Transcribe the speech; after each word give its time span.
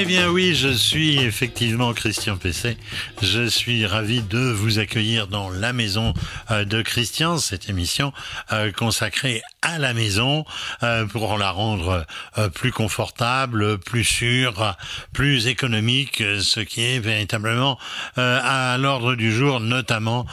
Eh 0.00 0.04
bien 0.04 0.30
oui, 0.30 0.54
je 0.54 0.68
suis 0.68 1.18
effectivement 1.18 1.92
Christian 1.92 2.36
Pesset. 2.36 2.76
Je 3.20 3.48
suis 3.48 3.84
ravi 3.84 4.22
de 4.22 4.38
vous 4.38 4.78
accueillir 4.78 5.26
dans 5.26 5.50
la 5.50 5.72
maison 5.72 6.14
euh, 6.52 6.64
de 6.64 6.82
Christian, 6.82 7.38
cette 7.38 7.68
émission 7.68 8.12
euh, 8.52 8.70
consacrée 8.70 9.42
à 9.60 9.80
la 9.80 9.94
maison 9.94 10.44
euh, 10.84 11.04
pour 11.06 11.36
la 11.36 11.50
rendre 11.50 12.06
plus 12.54 12.70
confortable, 12.70 13.78
plus 13.78 14.04
sûre, 14.04 14.76
plus 15.12 15.48
économique, 15.48 16.22
ce 16.42 16.60
qui 16.60 16.82
est 16.82 17.00
véritablement 17.00 17.76
à 18.14 18.76
l'ordre 18.78 19.16
du 19.16 19.32
jour, 19.32 19.58
notamment 19.58 20.26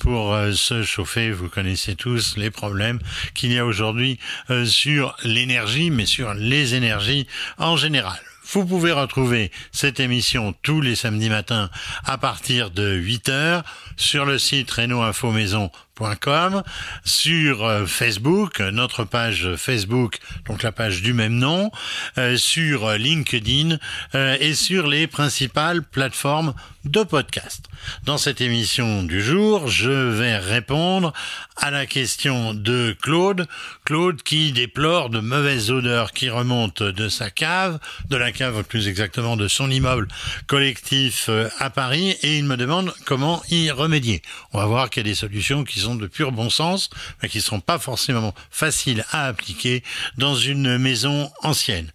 pour 0.00 0.36
se 0.52 0.82
chauffer. 0.82 1.30
Vous 1.30 1.48
connaissez 1.48 1.94
tous 1.94 2.36
les 2.36 2.50
problèmes 2.50 2.98
qu'il 3.34 3.52
y 3.52 3.58
a 3.58 3.64
aujourd'hui 3.64 4.18
sur 4.66 5.16
l'énergie, 5.24 5.90
mais 5.90 6.06
sur 6.06 6.34
les 6.34 6.74
énergies 6.74 7.26
en 7.56 7.78
général. 7.78 8.20
Vous 8.50 8.64
pouvez 8.64 8.92
retrouver 8.92 9.50
cette 9.72 10.00
émission 10.00 10.54
tous 10.62 10.80
les 10.80 10.94
samedis 10.96 11.28
matins 11.28 11.68
à 12.04 12.16
partir 12.16 12.70
de 12.70 12.94
8 12.94 13.28
heures 13.28 13.62
sur 13.98 14.24
le 14.24 14.38
site 14.38 14.70
Sur 17.04 17.64
euh, 17.64 17.84
Facebook, 17.86 18.60
notre 18.60 19.02
page 19.02 19.56
Facebook, 19.56 20.18
donc 20.46 20.62
la 20.62 20.70
page 20.70 21.02
du 21.02 21.12
même 21.12 21.34
nom, 21.34 21.72
euh, 22.18 22.36
sur 22.36 22.92
LinkedIn 22.92 23.78
euh, 24.14 24.36
et 24.38 24.54
sur 24.54 24.86
les 24.86 25.08
principales 25.08 25.82
plateformes 25.82 26.54
de 26.84 27.02
podcast. 27.02 27.64
Dans 28.04 28.16
cette 28.16 28.40
émission 28.40 29.02
du 29.02 29.20
jour, 29.20 29.66
je 29.66 29.90
vais 29.90 30.36
répondre 30.36 31.12
à 31.56 31.70
la 31.70 31.84
question 31.84 32.54
de 32.54 32.96
Claude, 33.02 33.46
Claude 33.84 34.22
qui 34.22 34.52
déplore 34.52 35.10
de 35.10 35.18
mauvaises 35.18 35.70
odeurs 35.70 36.12
qui 36.12 36.30
remontent 36.30 36.90
de 36.90 37.08
sa 37.08 37.30
cave, 37.30 37.78
de 38.08 38.16
la 38.16 38.32
cave 38.32 38.62
plus 38.64 38.88
exactement 38.88 39.36
de 39.36 39.48
son 39.48 39.70
immeuble 39.70 40.08
collectif 40.46 41.28
à 41.58 41.70
Paris, 41.70 42.16
et 42.22 42.38
il 42.38 42.44
me 42.44 42.56
demande 42.56 42.94
comment 43.04 43.42
y 43.50 43.70
remédier. 43.70 44.22
On 44.52 44.58
va 44.58 44.66
voir 44.66 44.90
qu'il 44.90 45.06
y 45.06 45.06
a 45.06 45.10
des 45.10 45.14
solutions 45.14 45.64
qui 45.64 45.80
sont 45.80 45.87
de 45.94 46.06
pur 46.06 46.32
bon 46.32 46.50
sens 46.50 46.90
mais 47.22 47.28
qui 47.28 47.38
ne 47.38 47.42
seront 47.42 47.60
pas 47.60 47.78
forcément 47.78 48.34
faciles 48.50 49.04
à 49.10 49.26
appliquer 49.26 49.82
dans 50.16 50.34
une 50.34 50.78
maison 50.78 51.30
ancienne. 51.42 51.90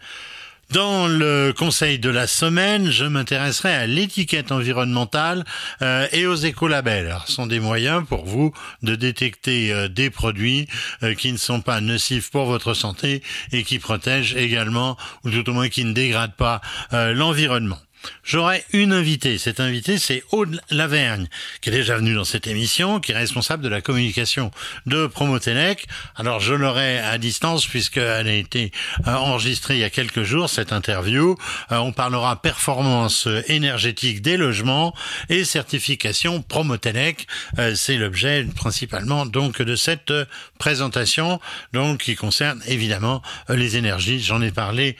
Dans 0.73 1.07
le 1.07 1.53
conseil 1.55 1.99
de 1.99 2.09
la 2.09 2.25
semaine, 2.25 2.89
je 2.89 3.05
m'intéresserai 3.05 3.75
à 3.75 3.85
l'étiquette 3.85 4.51
environnementale 4.51 5.43
euh, 5.83 6.07
et 6.11 6.25
aux 6.25 6.33
écolabels. 6.33 7.15
Ce 7.27 7.33
sont 7.33 7.45
des 7.45 7.59
moyens 7.59 8.03
pour 8.07 8.25
vous 8.25 8.53
de 8.81 8.95
détecter 8.95 9.71
euh, 9.71 9.87
des 9.87 10.09
produits 10.09 10.67
euh, 11.03 11.13
qui 11.13 11.31
ne 11.31 11.37
sont 11.37 11.61
pas 11.61 11.79
nocifs 11.79 12.31
pour 12.31 12.45
votre 12.45 12.73
santé 12.73 13.21
et 13.51 13.63
qui 13.63 13.77
protègent 13.77 14.35
également, 14.35 14.97
ou 15.23 15.29
tout 15.29 15.47
au 15.47 15.53
moins 15.53 15.69
qui 15.69 15.85
ne 15.85 15.93
dégradent 15.93 16.35
pas 16.35 16.59
l'environnement. 16.91 17.79
J'aurai 18.23 18.63
une 18.73 18.93
invitée. 18.93 19.37
Cette 19.37 19.59
invitée, 19.59 19.97
c'est 19.97 20.23
Aude 20.31 20.61
Lavergne, 20.69 21.27
qui 21.61 21.69
est 21.69 21.73
déjà 21.73 21.97
venue 21.97 22.15
dans 22.15 22.23
cette 22.23 22.47
émission, 22.47 22.99
qui 22.99 23.11
est 23.11 23.15
responsable 23.15 23.63
de 23.63 23.69
la 23.69 23.81
communication 23.81 24.51
de 24.85 25.07
Promotelec. 25.07 25.87
Alors, 26.15 26.39
je 26.39 26.53
l'aurai 26.53 26.99
à 26.99 27.17
distance 27.17 27.67
puisqu'elle 27.67 28.27
a 28.27 28.33
été 28.33 28.71
euh, 29.07 29.13
enregistrée 29.13 29.75
il 29.75 29.79
y 29.79 29.83
a 29.83 29.89
quelques 29.89 30.23
jours, 30.23 30.49
cette 30.49 30.73
interview. 30.73 31.37
Euh, 31.71 31.77
on 31.77 31.91
parlera 31.91 32.41
performance 32.41 33.27
énergétique 33.47 34.21
des 34.21 34.37
logements 34.37 34.93
et 35.29 35.43
certification 35.43 36.41
Promotelec. 36.41 37.27
Euh, 37.59 37.75
c'est 37.75 37.97
l'objet 37.97 38.45
principalement 38.55 39.25
donc 39.25 39.61
de 39.61 39.75
cette 39.75 40.13
présentation, 40.59 41.39
donc 41.73 41.99
qui 41.99 42.15
concerne 42.15 42.61
évidemment 42.67 43.21
les 43.49 43.77
énergies. 43.77 44.21
J'en 44.21 44.41
ai 44.41 44.51
parlé 44.51 44.97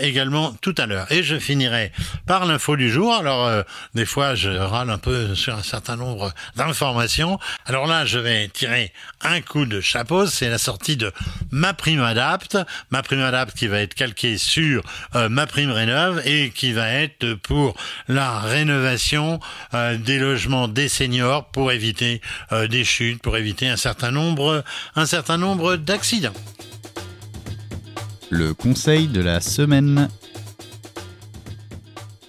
également 0.00 0.52
tout 0.60 0.74
à 0.78 0.86
l'heure. 0.86 1.10
Et 1.10 1.22
je 1.22 1.38
finirai 1.38 1.92
par 2.26 2.45
l'info 2.46 2.76
du 2.76 2.90
jour. 2.90 3.14
Alors, 3.14 3.46
euh, 3.46 3.62
des 3.94 4.06
fois, 4.06 4.34
je 4.34 4.50
râle 4.50 4.90
un 4.90 4.98
peu 4.98 5.34
sur 5.34 5.54
un 5.54 5.62
certain 5.62 5.96
nombre 5.96 6.32
d'informations. 6.56 7.38
Alors 7.66 7.86
là, 7.86 8.04
je 8.04 8.18
vais 8.18 8.48
tirer 8.48 8.92
un 9.22 9.40
coup 9.40 9.66
de 9.66 9.80
chapeau. 9.80 10.26
C'est 10.26 10.48
la 10.48 10.58
sortie 10.58 10.96
de 10.96 11.12
Ma 11.50 11.74
Prime 11.74 12.02
Adapt. 12.02 12.58
Ma 12.90 13.02
Prime 13.02 13.20
Adapt 13.20 13.56
qui 13.56 13.66
va 13.66 13.80
être 13.80 13.94
calquée 13.94 14.38
sur 14.38 14.82
euh, 15.14 15.28
Ma 15.28 15.46
Prime 15.46 15.70
Rénove 15.70 16.22
et 16.24 16.50
qui 16.50 16.72
va 16.72 16.88
être 16.90 17.34
pour 17.34 17.76
la 18.08 18.40
rénovation 18.40 19.40
euh, 19.74 19.96
des 19.96 20.18
logements 20.18 20.68
des 20.68 20.88
seniors 20.88 21.50
pour 21.50 21.72
éviter 21.72 22.20
des 22.68 22.84
chutes, 22.84 23.20
pour 23.22 23.36
éviter 23.36 23.68
un 23.68 23.76
certain 23.76 24.10
nombre, 24.10 24.64
un 24.94 25.06
certain 25.06 25.36
nombre 25.36 25.76
d'accidents. 25.76 26.32
Le 28.30 28.54
conseil 28.54 29.06
de 29.06 29.20
la 29.20 29.40
semaine. 29.40 30.08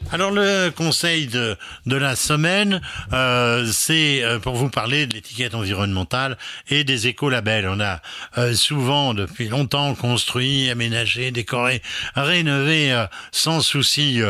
Alors 0.09 0.31
le 0.31 0.69
conseil 0.69 1.27
de, 1.27 1.57
de 1.85 1.95
la 1.97 2.15
semaine, 2.15 2.81
euh, 3.11 3.69
c'est 3.69 4.23
euh, 4.23 4.39
pour 4.39 4.55
vous 4.55 4.69
parler 4.69 5.05
de 5.05 5.13
l'étiquette 5.13 5.53
environnementale 5.53 6.37
et 6.69 6.85
des 6.85 7.07
écolabels. 7.07 7.67
On 7.67 7.81
a 7.81 7.99
euh, 8.37 8.53
souvent 8.53 9.13
depuis 9.13 9.49
longtemps 9.49 9.93
construit, 9.95 10.69
aménagé, 10.69 11.31
décoré, 11.31 11.81
rénové 12.15 13.05
sans 13.31 13.59
souci 13.59 14.21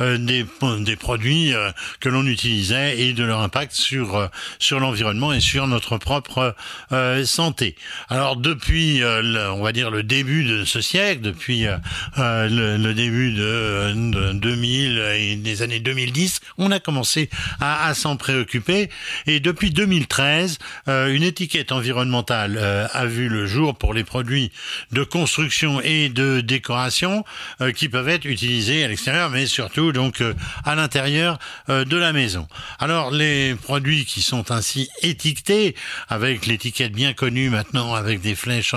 des, 0.00 0.44
des 0.80 0.96
produits 0.96 1.52
que 2.00 2.08
l'on 2.08 2.26
utilisait 2.26 3.00
et 3.00 3.12
de 3.14 3.24
leur 3.24 3.40
impact 3.40 3.72
sur 3.72 4.28
sur 4.58 4.80
l'environnement 4.80 5.32
et 5.32 5.40
sur 5.40 5.66
notre 5.66 5.96
propre 5.96 6.54
santé. 7.24 7.76
Alors 8.08 8.36
depuis, 8.36 9.02
on 9.04 9.62
va 9.62 9.72
dire 9.72 9.90
le 9.90 10.02
début 10.02 10.44
de 10.44 10.64
ce 10.64 10.80
siècle, 10.80 11.22
depuis 11.22 11.66
le, 12.16 12.76
le, 12.76 12.94
début 12.94 13.32
de, 13.32 13.92
de 13.94 14.32
2000 14.32 14.98
des 15.36 15.62
années 15.62 15.80
2010, 15.80 16.40
on 16.58 16.70
a 16.70 16.80
commencé 16.80 17.28
à, 17.60 17.92
s'en 17.94 18.16
préoccuper. 18.16 18.88
Et 19.26 19.40
depuis 19.40 19.70
2013, 19.70 20.58
euh, 20.88 21.14
une 21.14 21.22
étiquette 21.22 21.72
environnementale 21.72 22.56
euh, 22.58 22.86
a 22.92 23.06
vu 23.06 23.28
le 23.28 23.46
jour 23.46 23.76
pour 23.76 23.94
les 23.94 24.04
produits 24.04 24.50
de 24.92 25.04
construction 25.04 25.80
et 25.80 26.08
de 26.08 26.40
décoration 26.40 27.24
euh, 27.60 27.72
qui 27.72 27.88
peuvent 27.88 28.08
être 28.08 28.24
utilisés 28.24 28.84
à 28.84 28.88
l'extérieur, 28.88 29.30
mais 29.30 29.46
surtout 29.46 29.92
donc 29.92 30.22
à 30.64 30.74
l'intérieur 30.74 31.38
de 31.68 31.96
la 31.96 32.12
maison. 32.12 32.46
Alors 32.78 33.10
les 33.10 33.54
produits 33.54 34.04
qui 34.04 34.22
sont 34.22 34.50
ainsi 34.50 34.88
étiquetés 35.02 35.74
avec 36.08 36.46
l'étiquette 36.46 36.92
bien 36.92 37.12
connue 37.12 37.50
maintenant 37.50 37.94
avec 37.94 38.20
des 38.20 38.34
flèches 38.34 38.74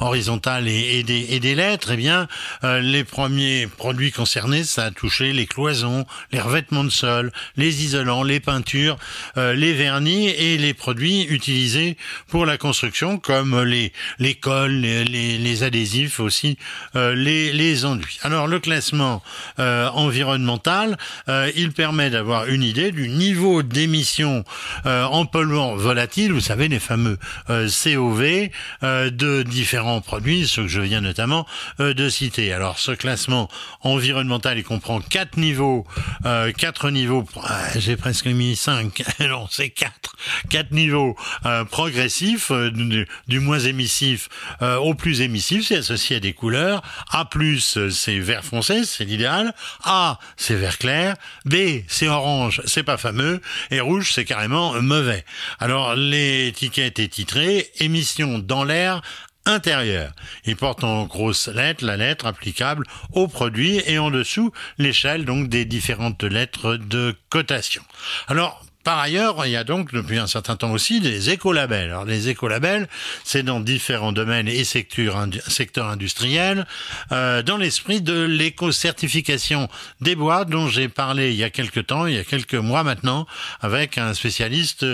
horizontales 0.00 0.68
et, 0.68 1.02
des, 1.02 1.26
et 1.30 1.40
des 1.40 1.54
lettres, 1.54 1.90
eh 1.92 1.96
bien 1.96 2.28
les 2.62 3.04
premiers 3.04 3.66
produits 3.66 4.12
concernés, 4.12 4.64
ça 4.64 4.84
a 4.86 4.90
touché 4.90 5.32
les 5.32 5.46
cloisons 5.46 5.85
les 6.32 6.40
revêtements 6.40 6.84
de 6.84 6.90
sol, 6.90 7.32
les 7.56 7.84
isolants, 7.84 8.22
les 8.22 8.40
peintures, 8.40 8.96
euh, 9.36 9.54
les 9.54 9.72
vernis 9.72 10.28
et 10.28 10.58
les 10.58 10.74
produits 10.74 11.22
utilisés 11.24 11.96
pour 12.28 12.46
la 12.46 12.58
construction 12.58 13.18
comme 13.18 13.62
les, 13.62 13.92
les 14.18 14.34
cols, 14.34 14.72
les, 14.72 15.62
adhésifs 15.62 16.20
aussi, 16.20 16.58
euh, 16.96 17.14
les, 17.14 17.52
les 17.52 17.84
enduits. 17.84 18.18
Alors 18.22 18.46
le 18.46 18.58
classement 18.58 19.22
euh, 19.58 19.88
environnemental, 19.90 20.96
il 21.56 21.72
permet 21.72 22.10
d'avoir 22.10 22.46
une 22.46 22.62
idée 22.62 22.92
du 22.92 23.08
niveau 23.08 23.62
d'émission 23.62 24.44
en 24.84 25.26
polluants 25.26 25.76
volatiles, 25.76 26.32
vous 26.32 26.40
savez 26.40 26.68
les 26.68 26.78
fameux 26.78 27.18
COV 27.48 28.48
de 28.82 29.42
différents 29.42 30.00
produits, 30.00 30.46
ce 30.46 30.62
que 30.62 30.68
je 30.68 30.80
viens 30.80 31.00
notamment 31.00 31.46
de 31.78 32.08
citer. 32.08 32.52
Alors 32.52 32.78
ce 32.78 32.92
classement 32.92 33.48
environnemental, 33.82 34.58
il 34.58 34.64
comprend 34.64 35.00
quatre 35.00 35.36
niveaux 35.36 35.75
euh, 36.24 36.52
quatre 36.52 36.90
niveaux, 36.90 37.24
euh, 37.36 37.40
j'ai 37.76 37.96
presque 37.96 38.26
mis 38.26 38.56
cinq, 38.56 39.02
non 39.20 39.46
c'est 39.50 39.70
quatre, 39.70 40.16
quatre 40.48 40.70
niveaux 40.70 41.16
euh, 41.44 41.64
progressifs, 41.64 42.52
du, 42.52 43.40
moins 43.40 43.58
émissif 43.58 44.28
au 44.60 44.94
plus 44.94 45.20
émissif, 45.20 45.66
c'est 45.66 45.76
associé 45.76 46.16
à 46.16 46.20
des 46.20 46.32
couleurs. 46.32 46.82
A+, 47.12 47.28
c'est 47.90 48.18
vert 48.18 48.44
foncé, 48.44 48.84
c'est 48.84 49.04
l'idéal. 49.04 49.54
A, 49.84 50.18
c'est 50.36 50.54
vert 50.54 50.78
clair. 50.78 51.16
B, 51.44 51.82
c'est 51.88 52.08
orange, 52.08 52.62
c'est 52.64 52.82
pas 52.82 52.96
fameux. 52.96 53.40
Et 53.70 53.80
rouge, 53.80 54.12
c'est 54.12 54.24
carrément 54.24 54.80
mauvais. 54.80 55.24
Alors 55.60 55.94
l'étiquette 55.94 56.98
est 56.98 57.08
titrée 57.08 57.70
émission 57.78 58.38
dans 58.38 58.64
l'air 58.64 59.02
intérieur. 59.46 60.12
Il 60.44 60.56
porte 60.56 60.84
en 60.84 61.06
grosse 61.06 61.48
lettres 61.48 61.84
la 61.84 61.96
lettre 61.96 62.26
applicable 62.26 62.86
au 63.12 63.28
produit 63.28 63.80
et 63.86 63.98
en 63.98 64.10
dessous 64.10 64.52
l'échelle 64.78 65.24
donc 65.24 65.48
des 65.48 65.64
différentes 65.64 66.24
lettres 66.24 66.76
de 66.76 67.14
cotation. 67.30 67.82
Alors 68.28 68.65
par 68.86 69.00
ailleurs, 69.00 69.44
il 69.44 69.50
y 69.50 69.56
a 69.56 69.64
donc 69.64 69.92
depuis 69.92 70.16
un 70.16 70.28
certain 70.28 70.54
temps 70.54 70.70
aussi 70.70 71.00
des 71.00 71.30
écolabels. 71.30 71.90
Alors 71.90 72.04
les 72.04 72.28
écolabels, 72.28 72.86
c'est 73.24 73.42
dans 73.42 73.58
différents 73.58 74.12
domaines 74.12 74.46
et 74.46 74.62
secteurs, 74.62 75.16
industriels, 75.88 76.64
euh, 77.10 77.42
dans 77.42 77.56
l'esprit 77.56 78.00
de 78.00 78.22
l'éco-certification 78.22 79.68
des 80.00 80.14
bois 80.14 80.44
dont 80.44 80.68
j'ai 80.68 80.88
parlé 80.88 81.32
il 81.32 81.36
y 81.36 81.42
a 81.42 81.50
quelques 81.50 81.88
temps, 81.88 82.06
il 82.06 82.14
y 82.14 82.18
a 82.18 82.22
quelques 82.22 82.54
mois 82.54 82.84
maintenant, 82.84 83.26
avec 83.60 83.98
un 83.98 84.14
spécialiste 84.14 84.86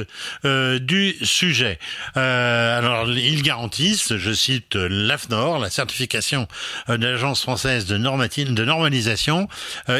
euh, 0.46 0.78
du 0.78 1.14
sujet. 1.20 1.78
Euh, 2.16 2.78
alors 2.78 3.10
ils 3.10 3.42
garantissent, 3.42 4.16
je 4.16 4.32
cite 4.32 4.74
l'AFNOR, 4.74 5.58
la 5.58 5.68
certification 5.68 6.48
de 6.88 6.94
l'Agence 6.94 7.42
française 7.42 7.84
de, 7.84 7.98
de 7.98 8.64
normalisation, 8.64 9.48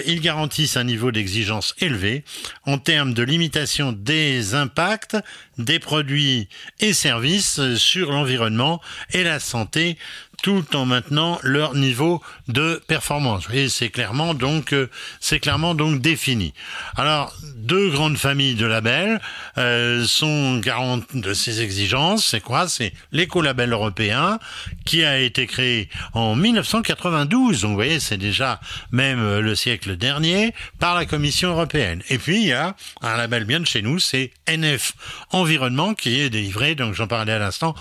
ils 0.07 0.23
garantissent 0.23 0.79
un 0.79 0.85
niveau 0.85 1.13
d'exigence 1.13 1.75
élevé 1.79 2.25
en 2.65 2.79
termes 2.79 3.13
de 3.13 3.23
limitation 3.23 3.82
des 3.91 4.55
impacts 4.55 5.17
des 5.59 5.81
produits 5.81 6.49
et 6.79 6.93
services 6.93 7.75
sur 7.75 8.13
l'environnement 8.13 8.81
et 9.11 9.25
la 9.25 9.41
santé 9.41 9.99
tout 10.43 10.77
en 10.77 10.85
maintenant 10.85 11.39
leur 11.43 11.75
niveau 11.75 12.21
de 12.49 12.83
performance. 12.89 13.45
Et 13.53 13.69
c'est 13.69 13.89
clairement 13.89 14.35
donc 14.35 14.73
euh, 14.73 14.91
c'est 15.21 15.39
clairement 15.39 15.75
donc 15.75 16.01
défini. 16.01 16.53
Alors 16.97 17.35
deux 17.57 17.91
grandes 17.91 18.19
familles 18.19 18.57
de 18.57 18.67
labels 18.67 19.21
euh, 19.57 20.05
sont 20.05 20.59
garantes 20.59 21.15
de 21.17 21.33
ces 21.33 21.63
exigences. 21.63 22.27
C'est 22.27 22.41
quoi? 22.41 22.69
C'est 22.69 22.93
l'écolabel 23.13 23.73
européen 23.73 24.39
qui 24.85 25.05
a 25.05 25.21
été 25.21 25.47
créé 25.47 25.89
en 26.13 26.35
1992. 26.35 27.63
Donc 27.63 27.71
vous 27.71 27.77
voyez, 27.77 28.01
c'est 28.01 28.19
déjà 28.19 28.61
même 28.91 29.21
euh, 29.21 29.41
le 29.41 29.55
siècle 29.55 29.97
dernier 29.97 30.53
par 30.81 30.97
la 30.97 31.07
Commission 31.07 31.51
européenne. 31.51 32.03
Et 32.11 32.19
puis 32.19 32.43
il 32.43 32.49
y 32.49 32.53
a 32.53 32.75
un 33.01 33.17
label 33.17 33.45
bien 33.45 33.61
de 33.61 33.67
chez 33.67 33.83
nous, 33.83 34.01
c'est 34.01 34.33
NF 34.49 34.93
Environnement 35.31 35.95
qui 35.95 36.21
est 36.21 36.31
délivré, 36.31 36.75
donc 36.75 36.95
j'en 36.95 37.07
parlais 37.07 37.33
à 37.33 37.39
l'instant, 37.39 37.75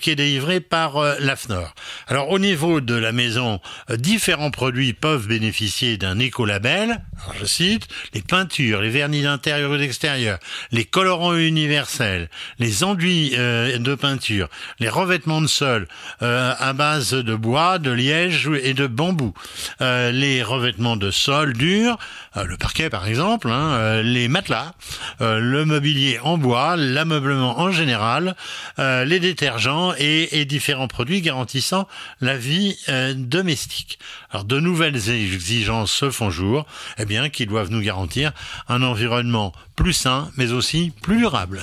qui 0.00 0.10
est 0.10 0.16
délivré 0.16 0.60
par 0.60 1.00
l'AFNOR. 1.18 1.74
Alors 2.08 2.30
au 2.30 2.38
niveau 2.38 2.80
de 2.80 2.94
la 2.94 3.12
maison, 3.12 3.60
euh, 3.90 3.96
différents 3.96 4.50
produits 4.50 4.92
peuvent 4.92 5.26
bénéficier 5.26 5.96
d'un 5.96 6.18
écolabel. 6.18 7.02
Je 7.40 7.44
cite 7.44 7.88
les 8.14 8.22
peintures, 8.22 8.80
les 8.80 8.90
vernis 8.90 9.22
d'intérieur 9.22 9.74
et 9.74 9.78
d'extérieur, 9.78 10.38
les 10.70 10.84
colorants 10.84 11.34
universels, 11.34 12.28
les 12.58 12.84
enduits 12.84 13.32
euh, 13.36 13.78
de 13.78 13.94
peinture, 13.94 14.48
les 14.78 14.88
revêtements 14.88 15.40
de 15.40 15.46
sol 15.46 15.88
euh, 16.22 16.54
à 16.58 16.72
base 16.72 17.12
de 17.12 17.34
bois, 17.34 17.78
de 17.78 17.90
liège 17.90 18.48
et 18.62 18.74
de 18.74 18.86
bambou, 18.86 19.34
les 19.80 20.42
revêtements 20.42 20.96
de 20.96 21.10
sol 21.10 21.52
durs, 21.52 21.98
le 22.36 22.56
parquet 22.56 22.90
par 22.90 23.06
exemple, 23.06 23.50
hein, 23.50 24.02
les 24.02 24.28
matelas, 24.28 24.72
le 25.20 25.64
mobilier 25.64 26.18
en 26.22 26.38
bois, 26.38 26.76
l'ameublement 26.76 27.58
en 27.58 27.70
général, 27.70 28.36
les 28.78 29.20
détergents 29.20 29.92
et, 29.98 30.40
et 30.40 30.44
différents 30.44 30.88
produits 30.88 31.20
garantissant 31.20 31.85
la 32.20 32.36
vie 32.36 32.76
euh, 32.88 33.14
domestique. 33.14 33.98
Alors 34.30 34.44
de 34.44 34.60
nouvelles 34.60 35.10
exigences 35.10 35.92
se 35.92 36.10
font 36.10 36.30
jour, 36.30 36.66
eh 36.98 37.04
bien 37.04 37.28
qui 37.28 37.46
doivent 37.46 37.70
nous 37.70 37.82
garantir 37.82 38.32
un 38.68 38.82
environnement 38.82 39.52
plus 39.74 39.92
sain 39.92 40.30
mais 40.36 40.52
aussi 40.52 40.92
plus 41.02 41.18
durable. 41.18 41.62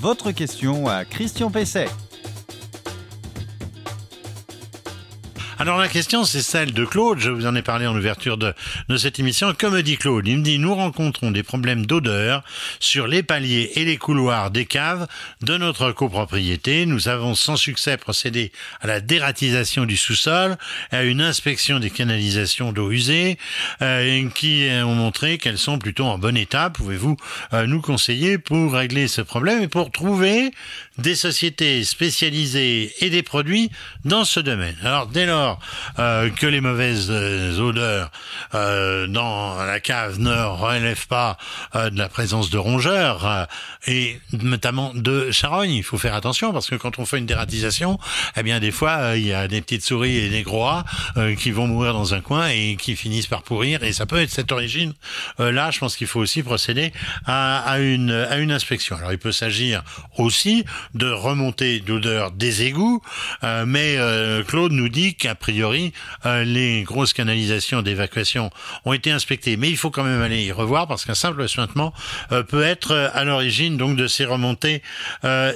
Votre 0.00 0.30
question 0.30 0.86
à 0.86 1.04
Christian 1.04 1.50
Pesset. 1.50 1.88
Alors 5.60 5.78
la 5.78 5.88
question, 5.88 6.22
c'est 6.22 6.40
celle 6.40 6.72
de 6.72 6.84
Claude. 6.84 7.18
Je 7.18 7.30
vous 7.30 7.44
en 7.44 7.56
ai 7.56 7.62
parlé 7.62 7.88
en 7.88 7.96
ouverture 7.96 8.38
de, 8.38 8.54
de 8.88 8.96
cette 8.96 9.18
émission. 9.18 9.52
Comme 9.58 9.82
dit 9.82 9.96
Claude, 9.96 10.28
il 10.28 10.38
me 10.38 10.44
dit, 10.44 10.60
nous 10.60 10.72
rencontrons 10.72 11.32
des 11.32 11.42
problèmes 11.42 11.84
d'odeur 11.84 12.44
sur 12.78 13.08
les 13.08 13.24
paliers 13.24 13.72
et 13.74 13.84
les 13.84 13.96
couloirs 13.96 14.52
des 14.52 14.66
caves 14.66 15.08
de 15.40 15.56
notre 15.56 15.90
copropriété. 15.90 16.86
Nous 16.86 17.08
avons 17.08 17.34
sans 17.34 17.56
succès 17.56 17.96
procédé 17.96 18.52
à 18.80 18.86
la 18.86 19.00
dératisation 19.00 19.84
du 19.84 19.96
sous-sol, 19.96 20.56
à 20.92 21.02
une 21.02 21.20
inspection 21.20 21.80
des 21.80 21.90
canalisations 21.90 22.70
d'eau 22.70 22.92
usée, 22.92 23.36
euh, 23.82 24.28
qui 24.36 24.68
ont 24.70 24.94
montré 24.94 25.38
qu'elles 25.38 25.58
sont 25.58 25.80
plutôt 25.80 26.04
en 26.04 26.18
bon 26.18 26.36
état. 26.36 26.70
Pouvez-vous 26.70 27.16
euh, 27.52 27.66
nous 27.66 27.80
conseiller 27.80 28.38
pour 28.38 28.74
régler 28.74 29.08
ce 29.08 29.22
problème 29.22 29.60
et 29.60 29.68
pour 29.68 29.90
trouver 29.90 30.52
des 30.98 31.14
sociétés 31.14 31.84
spécialisées 31.84 32.92
et 33.00 33.10
des 33.10 33.22
produits 33.22 33.70
dans 34.04 34.24
ce 34.24 34.40
domaine 34.40 34.76
Alors 34.82 35.06
dès 35.06 35.26
lors 35.26 35.60
euh, 35.98 36.28
que 36.30 36.46
les 36.46 36.60
mauvaises 36.60 37.08
euh, 37.10 37.58
odeurs 37.58 38.10
euh, 38.54 39.06
dans 39.06 39.62
la 39.62 39.78
cave 39.80 40.18
ne 40.18 40.34
relèvent 40.34 41.06
pas 41.06 41.38
de 41.74 41.96
la 41.96 42.08
présence 42.08 42.50
de 42.50 42.58
rongeurs 42.58 43.46
et 43.86 44.20
notamment 44.32 44.92
de 44.94 45.30
charognes. 45.30 45.72
Il 45.72 45.82
faut 45.82 45.98
faire 45.98 46.14
attention 46.14 46.52
parce 46.52 46.68
que 46.68 46.74
quand 46.74 46.98
on 46.98 47.06
fait 47.06 47.18
une 47.18 47.26
dératisation, 47.26 47.98
eh 48.36 48.42
bien 48.42 48.58
des 48.60 48.70
fois 48.70 49.16
il 49.16 49.26
y 49.26 49.32
a 49.32 49.46
des 49.48 49.60
petites 49.60 49.84
souris 49.84 50.16
et 50.16 50.28
des 50.28 50.42
gros 50.42 50.64
rats 50.64 50.84
qui 51.38 51.50
vont 51.50 51.66
mourir 51.66 51.92
dans 51.92 52.14
un 52.14 52.20
coin 52.20 52.48
et 52.48 52.76
qui 52.76 52.96
finissent 52.96 53.26
par 53.26 53.42
pourrir 53.42 53.84
et 53.84 53.92
ça 53.92 54.06
peut 54.06 54.20
être 54.20 54.30
cette 54.30 54.50
origine. 54.50 54.94
là, 55.38 55.70
je 55.70 55.78
pense 55.78 55.96
qu'il 55.96 56.06
faut 56.06 56.20
aussi 56.20 56.42
procéder 56.42 56.92
à, 57.26 57.58
à, 57.58 57.78
une 57.78 58.10
à 58.10 58.38
une 58.38 58.50
inspection. 58.52 58.96
Alors 58.96 59.12
il 59.12 59.18
peut 59.18 59.32
s'agir 59.32 59.84
aussi 60.16 60.64
de 60.94 61.10
remonter 61.10 61.80
d'odeur 61.80 62.30
des 62.30 62.62
égouts, 62.62 63.02
mais 63.42 63.98
Claude 64.46 64.72
nous 64.72 64.88
dit 64.88 65.14
qu'à 65.14 65.34
priori, 65.34 65.92
euh, 66.26 66.44
les 66.44 66.82
grosses 66.82 67.12
canalisations 67.12 67.82
d'évacuation 67.82 68.50
ont 68.84 68.92
été 68.92 69.10
inspectées. 69.10 69.56
Mais 69.56 69.70
il 69.70 69.76
faut 69.76 69.90
quand 69.90 70.04
même 70.04 70.22
aller 70.22 70.44
y 70.44 70.52
revoir 70.52 70.86
parce 70.86 71.04
qu'un 71.04 71.14
simple 71.14 71.48
suintement 71.48 71.92
euh, 72.32 72.42
peut 72.42 72.62
être 72.62 72.92
euh, 72.92 73.08
à 73.12 73.24
l'origine 73.24 73.76
donc 73.76 73.96
de 73.96 74.06
ces 74.06 74.24
remontées 74.24 74.82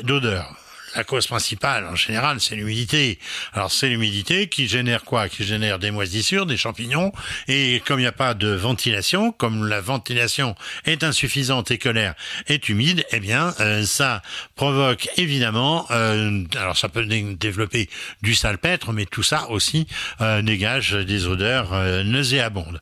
d'odeur 0.02 0.56
la 0.94 1.04
cause 1.04 1.26
principale, 1.26 1.86
en 1.86 1.96
général, 1.96 2.40
c'est 2.40 2.56
l'humidité. 2.56 3.18
Alors, 3.52 3.72
c'est 3.72 3.88
l'humidité 3.88 4.48
qui 4.48 4.68
génère 4.68 5.04
quoi? 5.04 5.28
Qui 5.28 5.44
génère 5.44 5.78
des 5.78 5.90
moisissures, 5.90 6.46
des 6.46 6.56
champignons. 6.56 7.12
Et 7.48 7.82
comme 7.86 7.98
il 7.98 8.02
n'y 8.02 8.08
a 8.08 8.12
pas 8.12 8.34
de 8.34 8.48
ventilation, 8.48 9.32
comme 9.32 9.66
la 9.66 9.80
ventilation 9.80 10.54
est 10.84 11.04
insuffisante 11.04 11.70
et 11.70 11.78
que 11.78 11.88
l'air 11.88 12.14
est 12.46 12.68
humide, 12.68 13.04
eh 13.12 13.20
bien, 13.20 13.54
euh, 13.60 13.84
ça 13.84 14.22
provoque 14.54 15.08
évidemment, 15.16 15.86
euh, 15.90 16.44
alors 16.56 16.76
ça 16.76 16.88
peut 16.88 17.04
développer 17.04 17.88
du 18.22 18.34
salpêtre, 18.34 18.92
mais 18.92 19.06
tout 19.06 19.22
ça 19.22 19.48
aussi 19.50 19.86
euh, 20.20 20.42
dégage 20.42 20.92
des 20.92 21.26
odeurs 21.26 21.72
nauséabondes. 22.04 22.80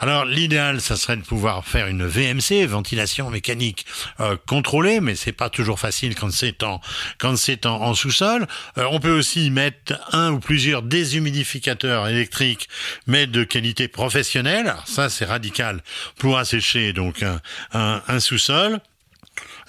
Alors, 0.00 0.24
l'idéal, 0.24 0.80
ça 0.80 0.96
serait 0.96 1.16
de 1.16 1.22
pouvoir 1.22 1.64
faire 1.64 1.86
une 1.86 2.06
VMC, 2.06 2.66
ventilation 2.66 3.30
mécanique 3.30 3.86
contrôlée, 4.46 5.00
mais 5.00 5.14
c'est 5.14 5.32
pas 5.32 5.50
toujours 5.50 5.78
facile 5.78 6.14
quand 6.14 6.32
c'est 6.32 6.62
en 6.62 6.80
quand 7.18 7.36
c'est 7.36 7.51
en, 7.64 7.94
sous-sol. 7.94 8.46
Euh, 8.78 8.86
on 8.90 9.00
peut 9.00 9.16
aussi 9.16 9.50
mettre 9.50 9.94
un 10.12 10.32
ou 10.32 10.40
plusieurs 10.40 10.82
déshumidificateurs 10.82 12.08
électriques, 12.08 12.68
mais 13.06 13.26
de 13.26 13.44
qualité 13.44 13.88
professionnelle. 13.88 14.74
ça, 14.86 15.08
c'est 15.08 15.24
radical 15.24 15.82
pour 16.18 16.38
assécher 16.38 16.92
donc 16.92 17.24
un 17.72 18.20
sous-sol 18.20 18.80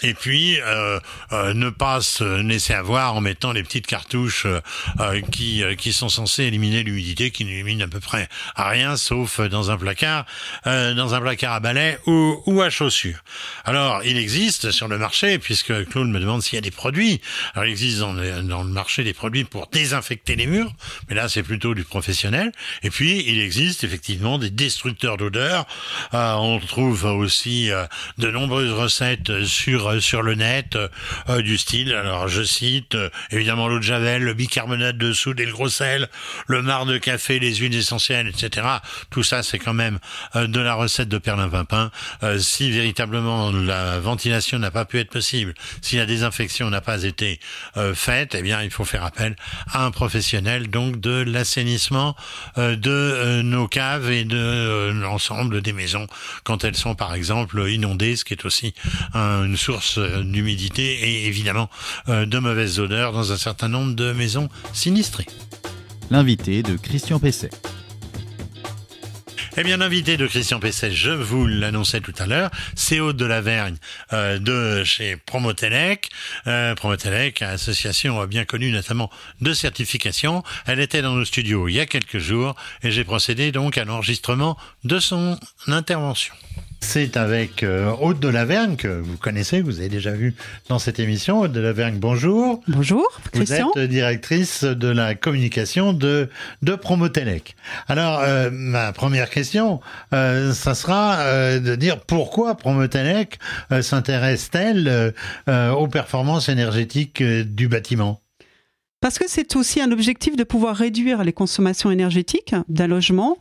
et 0.02 0.14
puis 0.14 0.60
euh, 0.62 1.00
euh, 1.32 1.54
ne 1.54 1.70
pas 1.70 2.02
se 2.02 2.42
laisser 2.42 2.74
avoir 2.74 3.16
en 3.16 3.22
mettant 3.22 3.52
les 3.52 3.64
petites 3.64 3.88
cartouches 3.88 4.46
euh, 4.46 5.22
qui 5.32 5.64
qui 5.78 5.94
sont 5.94 6.10
censées 6.10 6.44
éliminer 6.44 6.84
l'humidité, 6.84 7.32
qui 7.32 7.46
n'éliminent 7.46 7.84
à 7.86 7.88
peu 7.88 8.00
près 8.00 8.28
à 8.56 8.70
rien, 8.70 8.98
sauf 8.98 9.40
dans 9.40 9.72
un 9.72 9.78
placard, 9.78 10.26
dans 10.66 11.14
un 11.14 11.22
placard 11.22 11.54
à 11.54 11.60
balai 11.60 11.98
ou, 12.06 12.42
ou 12.46 12.62
à 12.62 12.70
chaussures. 12.70 13.24
Alors, 13.66 14.04
il 14.04 14.18
existe 14.18 14.72
sur 14.72 14.88
le 14.88 14.98
marché, 14.98 15.40
puisque 15.40 15.86
Claude 15.90 16.08
me 16.08 16.20
demande 16.20 16.42
s'il 16.42 16.56
y 16.56 16.58
a 16.58 16.62
des 16.62 16.72
produits. 16.72 17.22
Alors, 17.54 17.66
il 17.66 17.72
existe 17.72 18.00
dans 18.00 18.14
le, 18.14 18.42
dans 18.44 18.64
le 18.64 18.70
marché 18.70 19.04
des 19.04 19.14
produits 19.14 19.44
pour 19.44 19.68
désinfecter 19.68 20.36
les 20.36 20.48
murs, 20.48 20.74
mais 21.10 21.16
là, 21.16 21.30
c'est 21.30 21.44
plutôt 21.44 21.74
du 21.74 21.84
professionnel. 21.84 22.52
Et 22.82 22.90
puis, 22.90 23.24
il 23.28 23.40
existe 23.42 23.84
effectivement 23.84 24.38
des 24.38 24.50
destructeurs 24.50 25.18
d'odeur. 25.18 25.66
on 26.12 26.60
trouve 26.60 27.06
aussi 27.06 27.70
de 28.18 28.32
nombreuses 28.32 28.72
recettes 28.72 29.44
sur 29.46 29.83
euh, 29.88 30.00
sur 30.00 30.22
le 30.22 30.36
net 30.36 30.78
euh, 31.30 31.42
du 31.42 31.58
style, 31.58 31.94
alors 31.94 32.28
je 32.28 32.44
cite 32.44 32.96
euh, 32.96 33.10
évidemment 33.32 33.68
l'eau 33.68 33.80
de 33.80 33.84
javel, 33.84 34.24
le 34.24 34.34
bicarbonate 34.34 34.98
de 34.98 35.14
soude 35.14 35.40
et 35.40 35.46
le 35.46 35.52
gros 35.52 35.70
sel, 35.70 36.10
le 36.48 36.62
marc 36.62 36.88
de 36.88 36.98
café, 36.98 37.40
les 37.40 37.56
huiles 37.56 37.76
essentielles, 37.76 38.28
etc. 38.28 38.68
Tout 39.10 39.24
ça, 39.24 39.44
c'est 39.44 39.60
quand 39.60 39.74
même 39.74 40.00
de 40.36 40.60
la 40.60 40.74
recette 40.74 41.10
de 41.10 41.18
Perlin 41.18 41.50
Pimpin. 41.50 41.92
si 42.38 42.72
véritablement 42.72 43.52
la 43.52 44.00
ventilation 44.00 44.60
n'a 44.60 44.72
pas 44.72 44.86
pu 44.86 45.00
être 45.00 45.10
possible, 45.10 45.54
si 45.82 45.98
la 45.98 46.06
désinfection 46.06 46.70
n'a 46.70 46.82
pas 46.82 47.04
été 47.04 47.40
faite, 47.94 48.36
eh 48.36 48.42
bien, 48.42 48.62
il 48.62 48.72
faut 48.72 48.86
faire 48.86 49.04
appel 49.04 49.36
à 49.72 49.86
un 49.86 49.92
professionnel 49.92 50.70
donc 50.70 51.00
de 51.00 51.24
l'assainissement 51.26 52.16
de 52.58 53.42
nos 53.42 53.68
caves 53.68 54.12
et 54.12 54.26
de 54.26 54.92
l'ensemble 55.02 55.62
des 55.62 55.74
maisons 55.74 56.08
quand 56.44 56.64
elles 56.64 56.76
sont 56.76 56.96
par 56.96 57.14
exemple 57.14 57.68
inondées, 57.70 58.16
ce 58.16 58.26
qui 58.26 58.34
est 58.34 58.46
aussi 58.46 58.74
une 59.14 59.58
source 59.58 59.73
euh, 59.98 60.24
d'humidité 60.24 60.84
et 60.84 61.28
évidemment 61.28 61.70
euh, 62.10 62.26
de 62.26 62.40
mauvaises 62.40 62.80
odeurs 62.80 63.12
dans 63.12 63.32
un 63.32 63.38
certain 63.38 63.68
nombre 63.68 63.96
de 63.96 64.12
maisons 64.12 64.50
sinistrées. 64.74 65.28
L'invité 66.10 66.64
de 66.64 66.76
Christian 66.76 67.20
Pesset. 67.20 67.50
Eh 69.56 69.62
bien, 69.62 69.78
l'invité 69.78 70.18
de 70.18 70.26
Christian 70.26 70.60
Pesset, 70.60 70.92
je 70.92 71.12
vous 71.12 71.46
l'annonçais 71.46 72.02
tout 72.02 72.14
à 72.18 72.26
l'heure, 72.26 72.50
c'est 72.76 73.00
Aude 73.00 73.18
de 73.18 73.26
Lavergne 73.26 73.76
euh, 74.12 74.40
de 74.40 74.84
chez 74.84 75.16
Promotelec. 75.16 76.10
Euh, 76.48 76.74
Promotelec, 76.74 77.44
association 77.44 78.26
bien 78.26 78.46
connue 78.46 78.72
notamment 78.72 79.12
de 79.42 79.54
certification. 79.54 80.44
Elle 80.66 80.80
était 80.80 81.04
dans 81.04 81.14
nos 81.14 81.26
studios 81.26 81.68
il 81.68 81.76
y 81.76 81.80
a 81.80 81.86
quelques 81.86 82.18
jours 82.18 82.56
et 82.82 82.90
j'ai 82.90 83.04
procédé 83.04 83.52
donc 83.52 83.78
à 83.78 83.86
l'enregistrement 83.86 84.58
de 84.86 84.98
son 84.98 85.40
intervention. 85.68 86.34
C'est 86.84 87.18
avec 87.18 87.64
euh, 87.64 87.92
Aude 88.02 88.20
de 88.20 88.28
Lavergne, 88.28 88.76
que 88.76 88.88
vous 88.88 89.18
connaissez, 89.18 89.62
vous 89.62 89.80
avez 89.80 89.90
déjà 89.90 90.12
vu 90.12 90.36
dans 90.68 90.80
cette 90.80 91.00
émission. 91.00 91.40
Aude 91.40 91.52
de 91.52 91.60
Lavergne, 91.60 91.98
bonjour. 91.98 92.62
Bonjour, 92.68 93.08
Christian. 93.32 93.72
Vous 93.74 93.82
êtes 93.82 93.90
directrice 93.90 94.64
de 94.64 94.90
la 94.90 95.16
communication 95.16 95.94
de, 95.94 96.30
de 96.62 96.76
Promotelec. 96.76 97.56
Alors, 97.88 98.20
euh, 98.20 98.50
ma 98.52 98.92
première 98.92 99.30
question, 99.30 99.80
euh, 100.14 100.54
ça 100.54 100.76
sera 100.76 101.58
de 101.58 101.76
dire 101.76 102.02
pourquoi 102.02 102.56
Promotelec 102.56 103.40
s'intéresse-t-elle 103.82 105.14
aux 105.48 105.88
performances 105.88 106.50
énergétiques 106.50 107.24
du 107.24 107.70
bâtiment? 107.70 108.22
Parce 109.00 109.18
que 109.18 109.26
c'est 109.28 109.56
aussi 109.56 109.82
un 109.82 109.92
objectif 109.92 110.36
de 110.36 110.44
pouvoir 110.44 110.76
réduire 110.76 111.24
les 111.24 111.34
consommations 111.34 111.90
énergétiques 111.92 112.56
d'un 112.68 112.88
logement 112.88 113.38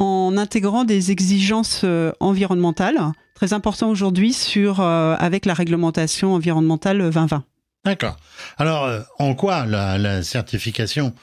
en 0.00 0.36
intégrant 0.36 0.84
des 0.84 1.12
exigences 1.12 1.82
euh, 1.84 2.10
environnementales, 2.18 2.98
très 3.34 3.52
important 3.52 3.90
aujourd'hui 3.90 4.32
sur 4.32 4.80
euh, 4.80 5.14
avec 5.18 5.46
la 5.46 5.54
réglementation 5.54 6.34
environnementale 6.34 6.98
2020. 6.98 7.44
D'accord. 7.84 8.16
Alors, 8.58 8.84
euh, 8.84 9.00
en 9.18 9.34
quoi 9.34 9.66
la, 9.66 10.22
certification 10.22 11.14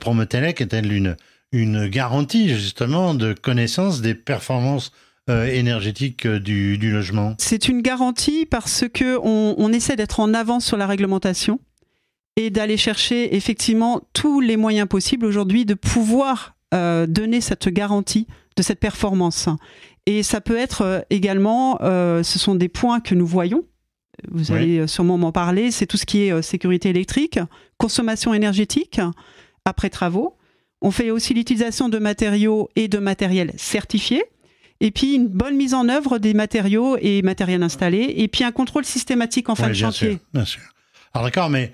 Promotelec 0.00 0.60
est-elle 0.60 0.92
une, 0.92 1.16
une 1.52 1.86
garantie 1.86 2.50
justement 2.50 3.14
de 3.14 3.32
connaissance 3.32 4.02
des 4.02 4.14
performances 4.14 4.92
énergétiques 5.26 6.26
du, 6.26 6.76
du 6.76 6.92
logement? 6.92 7.34
C'est 7.38 7.66
une 7.66 7.80
garantie 7.80 8.44
parce 8.44 8.84
que 8.92 9.16
on, 9.22 9.54
on 9.56 9.72
essaie 9.72 9.96
d'être 9.96 10.20
en 10.20 10.34
avance 10.34 10.66
sur 10.66 10.76
la 10.76 10.86
réglementation 10.86 11.58
et 12.36 12.50
d'aller 12.50 12.76
chercher 12.76 13.34
effectivement 13.34 14.02
tous 14.12 14.40
les 14.40 14.58
moyens 14.58 14.86
possibles 14.86 15.24
aujourd'hui 15.24 15.64
de 15.64 15.72
pouvoir 15.72 16.56
euh, 16.72 17.08
donner 17.08 17.40
cette 17.40 17.68
garantie 17.68 18.28
de 18.56 18.62
cette 18.62 18.78
performance. 18.78 19.48
Et 20.06 20.22
ça 20.22 20.40
peut 20.40 20.56
être 20.56 20.82
euh, 20.82 21.00
également, 21.10 21.78
euh, 21.82 22.22
ce 22.22 22.38
sont 22.38 22.54
des 22.54 22.68
points 22.68 23.00
que 23.00 23.16
nous 23.16 23.26
voyons. 23.26 23.64
Vous 24.30 24.52
allez 24.52 24.86
sûrement 24.86 25.18
m'en 25.18 25.32
parler. 25.32 25.72
C'est 25.72 25.86
tout 25.86 25.96
ce 25.96 26.04
qui 26.04 26.20
est 26.20 26.42
sécurité 26.42 26.90
électrique, 26.90 27.40
consommation 27.78 28.34
énergétique 28.34 29.00
après 29.64 29.88
travaux. 29.88 30.36
On 30.82 30.90
fait 30.90 31.10
aussi 31.10 31.32
l'utilisation 31.32 31.88
de 31.88 31.98
matériaux 31.98 32.68
et 32.76 32.86
de 32.86 32.98
matériel 32.98 33.52
certifiés. 33.56 34.22
Et 34.80 34.90
puis 34.90 35.14
une 35.14 35.26
bonne 35.26 35.56
mise 35.56 35.72
en 35.72 35.88
œuvre 35.88 36.18
des 36.18 36.34
matériaux 36.34 36.98
et 37.00 37.22
matériels 37.22 37.62
installés. 37.62 38.14
Et 38.18 38.28
puis 38.28 38.44
un 38.44 38.52
contrôle 38.52 38.84
systématique 38.84 39.48
en 39.48 39.54
fin 39.54 39.68
de 39.68 39.74
chantier. 39.74 40.10
Sûr, 40.10 40.18
bien 40.34 40.44
sûr. 40.44 40.62
Alors 41.14 41.24
d'accord, 41.24 41.48
mais 41.48 41.72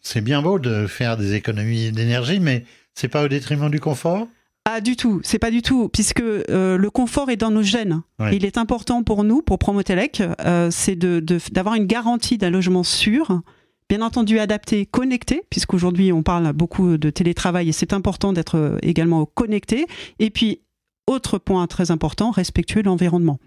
c'est 0.00 0.22
bien 0.22 0.42
beau 0.42 0.58
de 0.58 0.88
faire 0.88 1.16
des 1.16 1.34
économies 1.34 1.92
d'énergie, 1.92 2.40
mais 2.40 2.64
c'est 2.94 3.08
pas 3.08 3.22
au 3.22 3.28
détriment 3.28 3.70
du 3.70 3.80
confort? 3.80 4.28
Ah 4.66 4.80
du 4.80 4.96
tout, 4.96 5.20
c'est 5.24 5.38
pas 5.38 5.50
du 5.50 5.60
tout, 5.60 5.90
puisque 5.90 6.22
euh, 6.22 6.78
le 6.78 6.90
confort 6.90 7.30
est 7.30 7.36
dans 7.36 7.50
nos 7.50 7.62
gènes. 7.62 8.00
Il 8.32 8.46
est 8.46 8.56
important 8.56 9.02
pour 9.02 9.22
nous, 9.22 9.42
pour 9.42 9.58
Promotelec, 9.58 10.22
euh, 10.40 10.70
c'est 10.70 10.96
d'avoir 10.96 11.74
une 11.74 11.84
garantie 11.84 12.38
d'un 12.38 12.48
logement 12.48 12.82
sûr, 12.82 13.42
bien 13.90 14.00
entendu 14.00 14.38
adapté, 14.38 14.86
connecté, 14.86 15.42
puisqu'aujourd'hui 15.50 16.12
on 16.12 16.22
parle 16.22 16.54
beaucoup 16.54 16.96
de 16.96 17.10
télétravail 17.10 17.68
et 17.68 17.72
c'est 17.72 17.92
important 17.92 18.32
d'être 18.32 18.56
euh, 18.56 18.78
également 18.80 19.26
connecté. 19.26 19.86
Et 20.18 20.30
puis, 20.30 20.62
autre 21.06 21.36
point 21.36 21.66
très 21.66 21.90
important, 21.90 22.30
respectueux 22.30 22.80
de 22.80 22.86
l'environnement. 22.86 23.38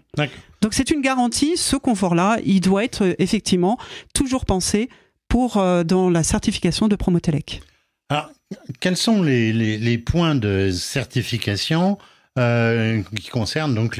Donc 0.62 0.72
c'est 0.72 0.92
une 0.92 1.00
garantie, 1.00 1.56
ce 1.56 1.74
confort-là, 1.74 2.38
il 2.44 2.60
doit 2.60 2.84
être 2.84 3.16
effectivement 3.18 3.76
toujours 4.14 4.44
pensé 4.44 4.88
pour 5.26 5.56
dans 5.84 6.08
la 6.08 6.22
certification 6.22 6.86
de 6.86 6.94
Promotelec. 6.94 7.60
Alors, 8.08 8.30
quels 8.80 8.96
sont 8.96 9.22
les, 9.22 9.98
points 9.98 10.34
de 10.34 10.70
certification 10.70 11.98
euh, 12.38 13.02
qui 13.16 13.28
concernent 13.28 13.74
donc 13.74 13.96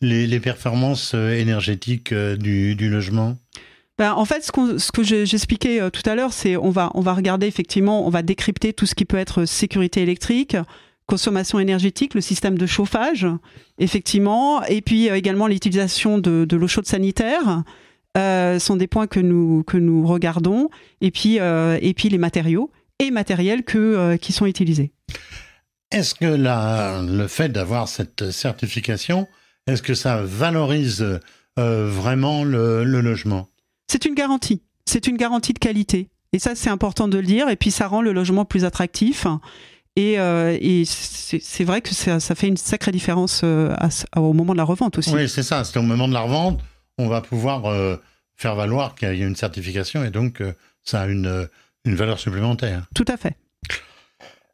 les, 0.00 0.40
performances 0.40 1.12
euh, 1.14 1.32
énergétiques 1.32 2.12
euh, 2.12 2.36
du, 2.36 2.88
logement? 2.88 3.36
Ben, 3.98 4.12
en 4.14 4.24
fait, 4.24 4.42
ce, 4.42 4.92
que 4.92 5.02
j'expliquais 5.02 5.90
tout 5.90 6.08
à 6.08 6.14
l'heure, 6.14 6.32
c'est 6.32 6.56
on 6.56 6.70
va, 6.70 6.90
on 6.94 7.02
va 7.02 7.12
regarder 7.12 7.46
effectivement, 7.46 8.06
on 8.06 8.10
va 8.10 8.22
décrypter 8.22 8.72
tout 8.72 8.86
ce 8.86 8.94
qui 8.94 9.04
peut 9.04 9.18
être 9.18 9.44
sécurité 9.44 10.00
électrique, 10.00 10.56
consommation 11.04 11.58
énergétique, 11.58 12.14
le 12.14 12.22
système 12.22 12.56
de 12.56 12.64
chauffage, 12.64 13.26
effectivement, 13.78 14.62
et 14.64 14.80
puis 14.80 15.08
également 15.08 15.48
l'utilisation 15.48 16.16
de, 16.16 16.46
l'eau 16.50 16.68
chaude 16.68 16.86
sanitaire. 16.86 17.62
sont 18.16 18.76
des 18.76 18.86
points 18.86 19.06
que 19.06 19.20
nous, 19.20 19.64
que 19.64 19.76
nous 19.76 20.06
regardons, 20.06 20.70
et 21.02 21.10
puis, 21.10 21.36
et 21.36 21.94
puis 21.94 22.08
les 22.08 22.18
matériaux 22.18 22.70
et 23.00 23.10
matériels 23.10 23.64
que, 23.64 23.78
euh, 23.78 24.16
qui 24.16 24.32
sont 24.32 24.46
utilisés. 24.46 24.92
Est-ce 25.90 26.14
que 26.14 26.26
la, 26.26 27.02
le 27.02 27.26
fait 27.26 27.48
d'avoir 27.48 27.88
cette 27.88 28.30
certification, 28.30 29.26
est-ce 29.66 29.82
que 29.82 29.94
ça 29.94 30.22
valorise 30.22 31.04
euh, 31.58 31.90
vraiment 31.90 32.44
le, 32.44 32.84
logement? 32.84 33.48
C'est 33.90 34.04
une 34.04 34.14
garantie. 34.14 34.62
C'est 34.86 35.08
une 35.08 35.16
garantie 35.16 35.52
de 35.52 35.58
qualité. 35.58 36.08
Et 36.32 36.38
ça, 36.38 36.54
c'est 36.54 36.70
important 36.70 37.08
de 37.08 37.18
le 37.18 37.24
dire. 37.24 37.48
Et 37.48 37.56
puis, 37.56 37.72
ça 37.72 37.88
rend 37.88 38.02
le 38.02 38.12
logement 38.12 38.44
plus 38.44 38.64
attractif. 38.64 39.26
Et, 39.96 40.20
euh, 40.20 40.56
et 40.60 40.84
c'est 40.84 41.64
vrai 41.64 41.80
que 41.80 41.92
ça, 41.92 42.20
ça, 42.20 42.36
fait 42.36 42.46
une 42.46 42.56
sacrée 42.56 42.92
différence 42.92 43.42
au 43.42 44.32
moment 44.32 44.52
de 44.52 44.58
la 44.58 44.64
revente 44.64 44.98
aussi. 44.98 45.12
Oui, 45.12 45.28
c'est 45.28 45.42
ça. 45.42 45.64
C'est 45.64 45.78
au 45.78 45.82
moment 45.82 46.06
de 46.06 46.12
la 46.12 46.20
revente, 46.20 46.60
on 46.98 47.08
va 47.08 47.20
pouvoir 47.20 47.98
faire 48.36 48.54
valoir 48.54 48.94
qu'il 48.94 49.08
y 49.18 49.22
a 49.24 49.26
une 49.26 49.34
certification 49.34 50.04
et 50.04 50.10
donc 50.10 50.40
ça 50.84 51.02
a 51.02 51.06
une 51.08 51.48
une 51.84 51.94
valeur 51.94 52.18
supplémentaire. 52.18 52.86
Tout 52.94 53.04
à 53.08 53.16
fait. 53.16 53.36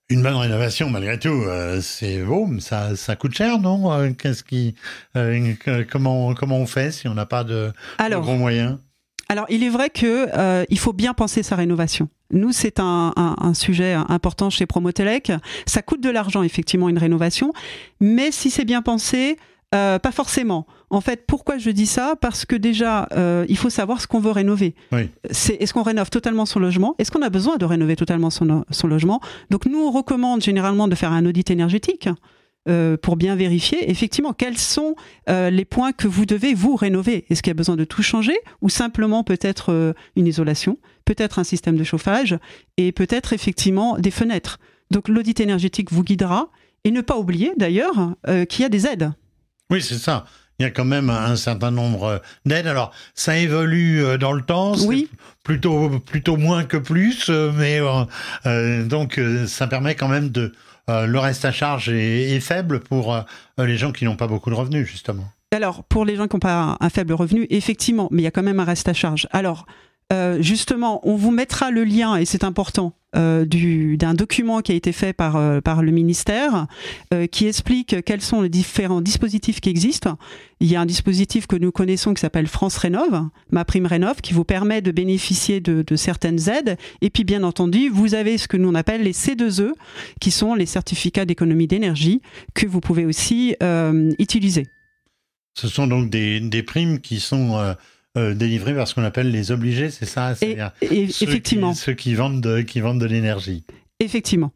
Une 0.09 0.23
bonne 0.23 0.37
rénovation, 0.37 0.88
malgré 0.88 1.18
tout, 1.18 1.28
euh, 1.28 1.80
c'est 1.80 2.23
beau, 2.23 2.47
mais 2.47 2.61
ça, 2.61 2.95
ça 2.95 3.16
coûte 3.16 3.35
cher, 3.35 3.59
non 3.59 3.92
euh, 3.92 4.12
Qu'est-ce 4.12 4.45
qui, 4.45 4.76
euh, 5.16 5.52
comment, 5.90 6.33
comment 6.35 6.59
on 6.59 6.66
fait 6.66 6.92
si 6.92 7.09
on 7.09 7.14
n'a 7.14 7.26
pas 7.26 7.42
de, 7.42 7.73
gros 7.99 8.37
moyens? 8.37 8.78
alors, 9.28 9.47
il 9.49 9.64
est 9.64 9.68
vrai 9.68 9.90
que 9.90 10.28
il 10.71 10.78
faut 10.78 10.92
bien 10.92 11.12
penser 11.12 11.42
sa 11.42 11.56
rénovation. 11.56 12.09
Nous, 12.30 12.52
c'est 12.52 12.78
un, 12.78 13.12
un, 13.16 13.54
sujet 13.54 13.95
important 13.95 14.49
chez 14.50 14.66
Promotelec. 14.66 15.33
Ça 15.66 15.83
coûte 15.83 16.00
de 16.00 16.11
l'argent, 16.11 16.45
effectivement, 16.45 16.88
une 16.88 16.99
rénovation, 16.99 17.52
mais 17.99 18.30
si 18.30 18.50
c'est 18.50 18.64
bien 18.64 18.83
pensé, 18.83 19.37
euh, 19.75 19.99
pas 19.99 20.12
forcément. 20.12 20.66
En 20.90 21.00
fait, 21.00 21.25
pourquoi 21.26 21.58
je 21.58 21.70
dis 21.70 21.87
ça? 21.87 22.14
Parce 22.20 22.44
que 22.44 22.54
déjà, 22.54 23.08
euh, 23.12 23.44
il 23.49 23.56
faut 23.56 23.70
savoir 23.70 24.00
ce 24.00 24.06
qu'on 24.06 24.20
veut 24.20 24.30
rénover. 24.30 24.75
est-ce 24.92 25.73
qu'on 25.73 25.82
rénove 25.82 26.08
totalement 26.08 26.46
son 26.46 26.61
logement? 26.61 26.94
Est-ce 26.99 27.11
qu'on 27.11 27.23
a 27.23 27.30
besoin 27.30 27.56
de 27.56 27.64
rénover 27.64 27.96
totalement 27.96 28.30
son, 28.30 28.64
logement? 28.85 29.20
Donc 29.50 29.66
nous, 29.66 29.78
on 29.78 29.90
recommande 29.90 30.42
généralement 30.42 30.87
de 30.87 30.94
faire 30.94 31.12
un 31.12 31.26
audit 31.26 31.50
énergétique. 31.50 32.08
Euh, 32.68 32.96
pour 32.96 33.14
bien 33.14 33.37
vérifier 33.37 33.88
effectivement 33.88 34.32
quels 34.32 34.58
sont 34.58 34.96
les 35.28 35.64
points 35.64 35.92
que 35.92 36.08
vous 36.08 36.26
devez 36.26 36.52
vous 36.52 36.75
rénover. 36.75 37.25
Est-ce 37.30 37.40
qu'il 37.40 37.50
y 37.50 37.52
a 37.52 37.54
besoin 37.54 37.76
de 37.76 37.85
tout 37.85 38.02
changer 38.02 38.37
ou 38.61 38.68
simplement 38.68 39.23
peut-être 39.23 39.94
une 40.16 40.26
isolation, 40.26 40.76
peut-être 41.04 41.38
un 41.38 41.44
système 41.44 41.76
de 41.76 41.85
chauffage 41.85 42.37
et 42.76 42.90
peut-être 42.90 43.32
effectivement 43.32 43.99
des 43.99 44.11
fenêtres? 44.11 44.58
Donc 44.90 45.08
l'audit 45.08 45.38
énergétique 45.38 45.92
vous 45.92 46.02
guidera 46.02 46.50
et 46.82 46.90
ne 46.90 47.02
pas 47.02 47.16
oublier 47.18 47.52
d'ailleurs 47.56 48.14
qu'il 48.49 48.62
y 48.62 48.64
a 48.64 48.68
des 48.68 48.88
aides. 48.88 49.12
Oui, 49.70 49.82
c'est 49.82 49.99
ça. 49.99 50.25
Il 50.58 50.62
y 50.62 50.66
a 50.66 50.70
quand 50.70 50.85
même 50.85 51.11
un 51.11 51.37
certain 51.37 51.70
nombre 51.70 52.23
d'aides. 52.46 52.66
Alors, 52.66 52.92
ça 53.14 53.37
évolue 53.37 54.02
euh, 54.02 54.16
dans 54.16 54.32
le 54.32 54.42
temps. 54.42 54.75
Oui. 54.87 55.11
Plutôt, 55.42 56.00
plutôt 56.00 56.37
moins 56.37 56.64
que 56.64 56.76
plus, 56.76 57.26
euh, 57.28 57.52
mais 57.54 57.78
euh, 58.46 58.85
donc 58.85 59.20
ça 59.46 59.66
permet 59.66 59.94
quand 59.94 60.08
même 60.08 60.30
de. 60.30 60.52
le 60.88 61.18
reste 61.18 61.44
à 61.44 61.52
charge 61.52 61.88
est, 61.88 62.40
faible 62.40 62.80
pour 62.80 63.16
les 63.58 63.76
gens 63.76 63.92
qui 63.92 64.04
n'ont 64.04 64.16
pas 64.16 64.26
beaucoup 64.26 64.50
de 64.50 64.56
revenus, 64.56 64.88
justement. 64.88 65.25
Alors, 65.52 65.85
pour 65.85 66.04
les 66.04 66.16
gens 66.16 66.26
qui 66.26 66.35
n'ont 66.35 66.40
pas 66.40 66.76
un 66.80 66.88
faible 66.90 67.12
revenu, 67.12 67.46
effectivement, 67.50 68.08
mais 68.11 68.23
il 68.23 68.25
y 68.25 68.28
a 68.28 68.32
quand 68.32 68.42
même 68.42 68.58
un 68.58 68.64
reste 68.64 68.88
à 68.88 68.92
charge. 68.92 69.28
Alors, 69.30 69.66
euh, 70.12 70.40
justement, 70.40 71.00
on 71.02 71.16
vous 71.16 71.32
mettra 71.32 71.70
le 71.70 71.85
lien, 71.85 72.16
et 72.16 72.25
c'est 72.25 72.44
important, 72.44 72.92
euh, 73.16 73.44
d'un 73.96 74.14
document 74.14 74.61
qui 74.61 74.73
a 74.73 74.75
été 74.75 74.92
fait 74.92 75.12
par, 75.12 75.37
euh, 75.37 75.61
par 75.61 75.82
le 75.82 75.92
ministère, 75.92 76.66
qui 77.30 77.46
explique 77.46 78.04
quels 78.04 78.20
sont 78.20 78.42
les 78.42 78.49
différents 78.49 79.00
dispositifs 79.00 79.61
qui 79.61 79.68
existent. 79.68 80.18
Il 80.61 80.68
y 80.68 80.76
a 80.76 80.80
un 80.80 80.87
dispositif 80.87 81.46
que 81.46 81.56
nous 81.56 81.73
connaissons 81.73 82.14
qui 82.14 82.20
s'appelle 82.20 82.46
France 82.46 82.76
Rénov, 82.78 83.28
ma 83.50 83.64
prime 83.64 83.87
Rénov, 83.87 84.20
qui 84.20 84.32
vous 84.32 84.44
permet 84.44 84.82
de 84.82 84.90
bénéficier 84.90 85.61
de, 85.61 85.96
certaines 85.96 86.49
aides. 86.49 86.76
Et 87.00 87.11
puis, 87.11 87.25
bien 87.25 87.42
entendu, 87.42 87.88
vous 87.88 88.14
avez 88.14 88.38
ce 88.38 88.49
que 88.49 88.56
nous 88.56 88.68
on 88.68 88.75
appelle 88.75 89.02
les 89.02 89.12
C2E, 89.12 89.73
qui 90.20 90.30
sont 90.30 90.54
les 90.54 90.66
certificats 90.66 91.25
d'économie 91.25 91.66
d'énergie, 91.66 92.20
que 92.54 92.66
vous 92.66 92.80
pouvez 92.80 93.06
aussi 93.06 93.56
utiliser. 94.18 94.66
Ce 95.56 95.68
sont 95.68 95.87
donc 95.87 96.11
des, 96.11 96.38
des 96.38 96.62
primes 96.62 97.00
qui 97.00 97.18
sont 97.18 97.56
euh, 97.56 97.73
délivrés 98.16 98.75
par 98.75 98.88
ce 98.88 98.94
qu'on 98.94 99.04
appelle 99.04 99.30
les 99.30 99.52
obligés, 99.52 99.90
c'est 99.90 100.06
ça 100.06 100.35
et, 100.42 100.56
Effectivement. 100.82 101.75
ceux 101.75 101.92
qui 101.92 102.14
vendent 102.14 102.40
de, 102.40 102.61
qui 102.62 102.80
vendent 102.80 103.00
de 103.00 103.06
l'énergie. 103.06 103.64
Effectivement. 104.00 104.52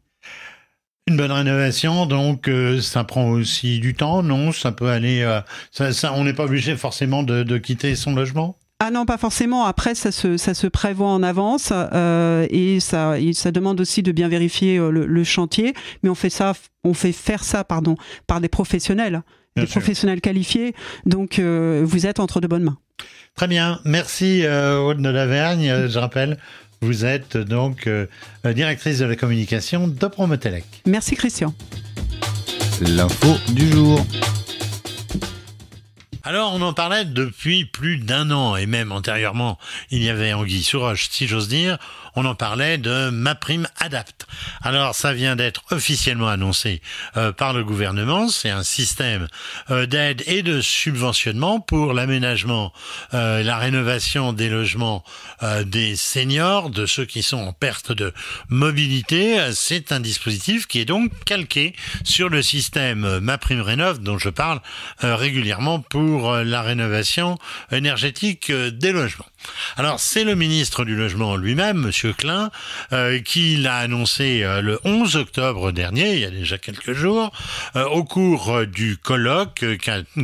Une 1.07 1.17
bonne 1.17 1.31
rénovation, 1.31 2.05
donc 2.05 2.49
ça 2.81 3.03
prend 3.03 3.29
aussi 3.29 3.79
du 3.79 3.93
temps, 3.93 4.23
non? 4.23 4.51
Ça 4.51 4.71
peut 4.71 4.89
aller. 4.89 5.41
ça, 5.71 5.93
ça, 5.93 6.13
on 6.13 6.23
n'est 6.23 6.33
pas 6.33 6.45
obligé 6.45 6.75
forcément 6.75 7.23
de, 7.23 7.43
de 7.43 7.57
quitter 7.57 7.95
son 7.95 8.13
logement? 8.13 8.57
Ah 8.83 8.89
non, 8.89 9.05
pas 9.05 9.19
forcément. 9.19 9.65
Après, 9.65 9.93
ça 9.93 10.11
se, 10.11 10.37
ça 10.37 10.55
se 10.55 10.65
prévoit 10.65 11.09
en 11.09 11.21
avance 11.21 11.71
euh, 11.71 12.47
et 12.49 12.79
ça, 12.79 13.13
ça 13.33 13.51
demande 13.51 13.79
aussi 13.79 14.01
de 14.01 14.11
bien 14.11 14.27
vérifier 14.27 14.79
euh, 14.79 14.89
le, 14.89 15.23
chantier. 15.23 15.75
Mais 16.01 16.09
on 16.09 16.15
fait 16.15 16.31
ça, 16.31 16.53
on 16.83 16.95
fait 16.95 17.11
faire 17.11 17.43
ça, 17.43 17.63
pardon, 17.63 17.95
par 18.25 18.41
des 18.41 18.49
professionnels, 18.49 19.21
des 19.55 19.67
professionnels 19.67 20.19
qualifiés. 20.19 20.73
Donc, 21.05 21.37
euh, 21.37 21.83
vous 21.85 22.07
êtes 22.07 22.19
entre 22.19 22.41
de 22.41 22.47
bonnes 22.47 22.63
mains. 22.63 22.79
Très 23.35 23.47
bien, 23.47 23.79
merci 23.85 24.45
Aude 24.45 25.01
de 25.01 25.09
Lavergne. 25.09 25.87
Je 25.87 25.99
rappelle, 25.99 26.37
vous 26.81 27.05
êtes 27.05 27.37
donc 27.37 27.89
directrice 28.45 28.99
de 28.99 29.05
la 29.05 29.15
communication 29.15 29.87
de 29.87 30.07
Promotelec. 30.07 30.65
Merci 30.85 31.15
Christian. 31.15 31.53
L'info 32.81 33.35
du 33.53 33.71
jour. 33.71 34.05
Alors, 36.23 36.53
on 36.53 36.61
en 36.61 36.73
parlait 36.73 37.03
depuis 37.03 37.65
plus 37.65 37.97
d'un 37.97 38.29
an, 38.29 38.55
et 38.55 38.67
même 38.67 38.91
antérieurement, 38.91 39.57
il 39.89 40.03
y 40.03 40.09
avait 40.09 40.33
Anguille 40.33 40.61
Souroche, 40.61 41.09
si 41.09 41.25
j'ose 41.25 41.47
dire, 41.47 41.79
on 42.15 42.25
en 42.25 42.35
parlait 42.35 42.77
de 42.77 43.09
ma 43.09 43.35
prime. 43.35 43.67
Alors 44.61 44.95
ça 44.95 45.13
vient 45.13 45.35
d'être 45.35 45.63
officiellement 45.71 46.27
annoncé 46.27 46.81
euh, 47.17 47.31
par 47.31 47.53
le 47.53 47.63
gouvernement, 47.63 48.29
c'est 48.29 48.49
un 48.49 48.63
système 48.63 49.27
euh, 49.69 49.85
d'aide 49.85 50.23
et 50.27 50.43
de 50.43 50.61
subventionnement 50.61 51.59
pour 51.59 51.93
l'aménagement, 51.93 52.71
euh, 53.13 53.43
la 53.43 53.57
rénovation 53.57 54.33
des 54.33 54.49
logements 54.49 55.03
des 55.65 55.95
seniors, 55.95 56.69
de 56.69 56.85
ceux 56.85 57.05
qui 57.05 57.23
sont 57.23 57.37
en 57.37 57.51
perte 57.51 57.91
de 57.91 58.13
mobilité. 58.49 59.39
C'est 59.53 59.91
un 59.91 59.99
dispositif 59.99 60.67
qui 60.67 60.79
est 60.79 60.85
donc 60.85 61.11
calqué 61.25 61.75
sur 62.03 62.29
le 62.29 62.43
système 62.43 63.19
ma 63.19 63.39
prime 63.39 63.61
rénov 63.61 63.99
dont 63.99 64.19
je 64.19 64.29
parle 64.29 64.61
régulièrement 64.99 65.79
pour 65.79 66.35
la 66.35 66.61
rénovation 66.61 67.39
énergétique 67.71 68.51
des 68.51 68.91
logements. 68.91 69.25
Alors 69.77 69.99
c'est 69.99 70.23
le 70.23 70.35
ministre 70.35 70.85
du 70.85 70.95
logement 70.95 71.35
lui-même, 71.35 71.91
Monsieur 72.01 72.13
Klein, 72.13 72.49
euh, 72.93 73.19
qui 73.19 73.57
l'a 73.57 73.75
annoncé 73.75 74.41
euh, 74.41 74.61
le 74.61 74.79
11 74.85 75.17
octobre 75.17 75.71
dernier, 75.71 76.13
il 76.13 76.19
y 76.21 76.25
a 76.25 76.31
déjà 76.31 76.57
quelques 76.57 76.93
jours, 76.93 77.31
euh, 77.75 77.85
au 77.89 78.03
cours 78.03 78.65
du 78.65 78.97
colloque 78.97 79.63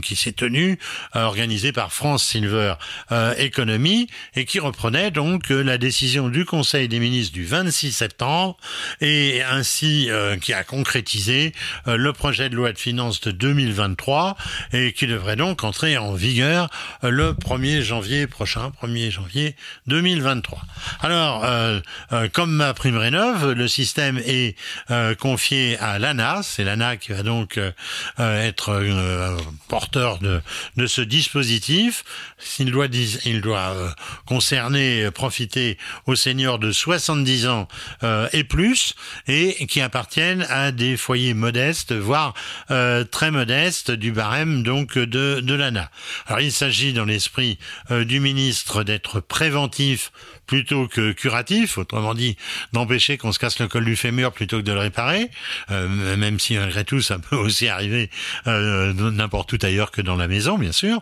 qui, 0.01 0.15
s'est 0.15 0.31
tenu, 0.31 0.79
organisé 1.13 1.71
par 1.71 1.93
France 1.93 2.23
Silver 2.23 2.73
Economy, 3.11 4.07
et 4.35 4.45
qui 4.45 4.59
reprenait 4.59 5.11
donc 5.11 5.49
la 5.49 5.77
décision 5.77 6.29
du 6.29 6.45
Conseil 6.45 6.87
des 6.87 6.99
ministres 6.99 7.33
du 7.33 7.45
26 7.45 7.91
septembre, 7.91 8.57
et 8.99 9.43
ainsi 9.43 10.09
qui 10.41 10.53
a 10.53 10.63
concrétisé 10.63 11.53
le 11.85 12.11
projet 12.11 12.49
de 12.49 12.55
loi 12.55 12.71
de 12.71 12.79
finances 12.79 13.21
de 13.21 13.31
2023, 13.31 14.35
et 14.73 14.93
qui 14.93 15.05
devrait 15.05 15.35
donc 15.35 15.63
entrer 15.63 15.97
en 15.97 16.13
vigueur 16.13 16.69
le 17.03 17.33
1er 17.33 17.81
janvier 17.81 18.25
prochain, 18.25 18.71
1er 18.81 19.11
janvier 19.11 19.55
2023. 19.85 20.61
Alors, 21.01 21.43
euh, 21.43 21.66
euh, 22.11 22.27
comme 22.29 22.51
ma 22.51 22.73
prime 22.73 22.97
rénov, 22.97 23.51
le 23.51 23.67
système 23.67 24.19
est 24.25 24.57
euh, 24.91 25.15
confié 25.15 25.77
à 25.79 25.99
l'ANA. 25.99 26.41
C'est 26.43 26.63
l'ANA 26.63 26.97
qui 26.97 27.11
va 27.13 27.23
donc 27.23 27.59
être 28.17 28.83
porteur 29.67 30.19
de, 30.19 30.87
ce 30.87 31.01
dispositif. 31.01 32.03
Il 32.59 32.71
doit, 32.71 33.73
concerner, 34.25 35.09
profiter 35.11 35.77
aux 36.05 36.15
seniors 36.15 36.59
de 36.59 36.71
70 36.71 37.47
ans 37.47 37.67
et 38.33 38.43
plus, 38.43 38.95
et 39.27 39.65
qui 39.67 39.81
appartiennent 39.81 40.45
à 40.49 40.71
des 40.71 40.97
foyers 40.97 41.33
modestes, 41.33 41.93
voire 41.93 42.33
très 43.11 43.31
modestes 43.31 43.91
du 43.91 44.11
barème 44.11 44.63
donc 44.63 44.97
de, 44.97 45.39
de 45.39 45.53
l'ANA. 45.53 45.89
Alors 46.27 46.41
il 46.41 46.51
s'agit 46.51 46.93
dans 46.93 47.05
l'esprit 47.05 47.57
du 47.89 48.19
ministre 48.19 48.83
des 48.83 48.97
être 48.97 49.19
préventif 49.19 50.11
plutôt 50.47 50.87
que 50.87 51.11
curatif, 51.11 51.56
autrement 51.77 52.13
dit 52.13 52.37
d'empêcher 52.73 53.17
qu'on 53.17 53.31
se 53.31 53.39
casse 53.39 53.59
le 53.59 53.67
col 53.67 53.85
du 53.85 53.95
fémur 53.95 54.31
plutôt 54.31 54.57
que 54.57 54.63
de 54.63 54.71
le 54.71 54.79
réparer, 54.79 55.29
euh, 55.71 56.15
même 56.17 56.39
si 56.39 56.57
malgré 56.57 56.83
tout 56.83 57.01
ça 57.01 57.19
peut 57.19 57.35
aussi 57.47 57.67
arriver 57.67 58.09
euh, 58.47 58.93
n'importe 58.93 59.53
où 59.53 59.57
ailleurs 59.61 59.91
que 59.91 60.01
dans 60.01 60.15
la 60.15 60.27
maison, 60.27 60.57
bien 60.57 60.71
sûr, 60.71 61.01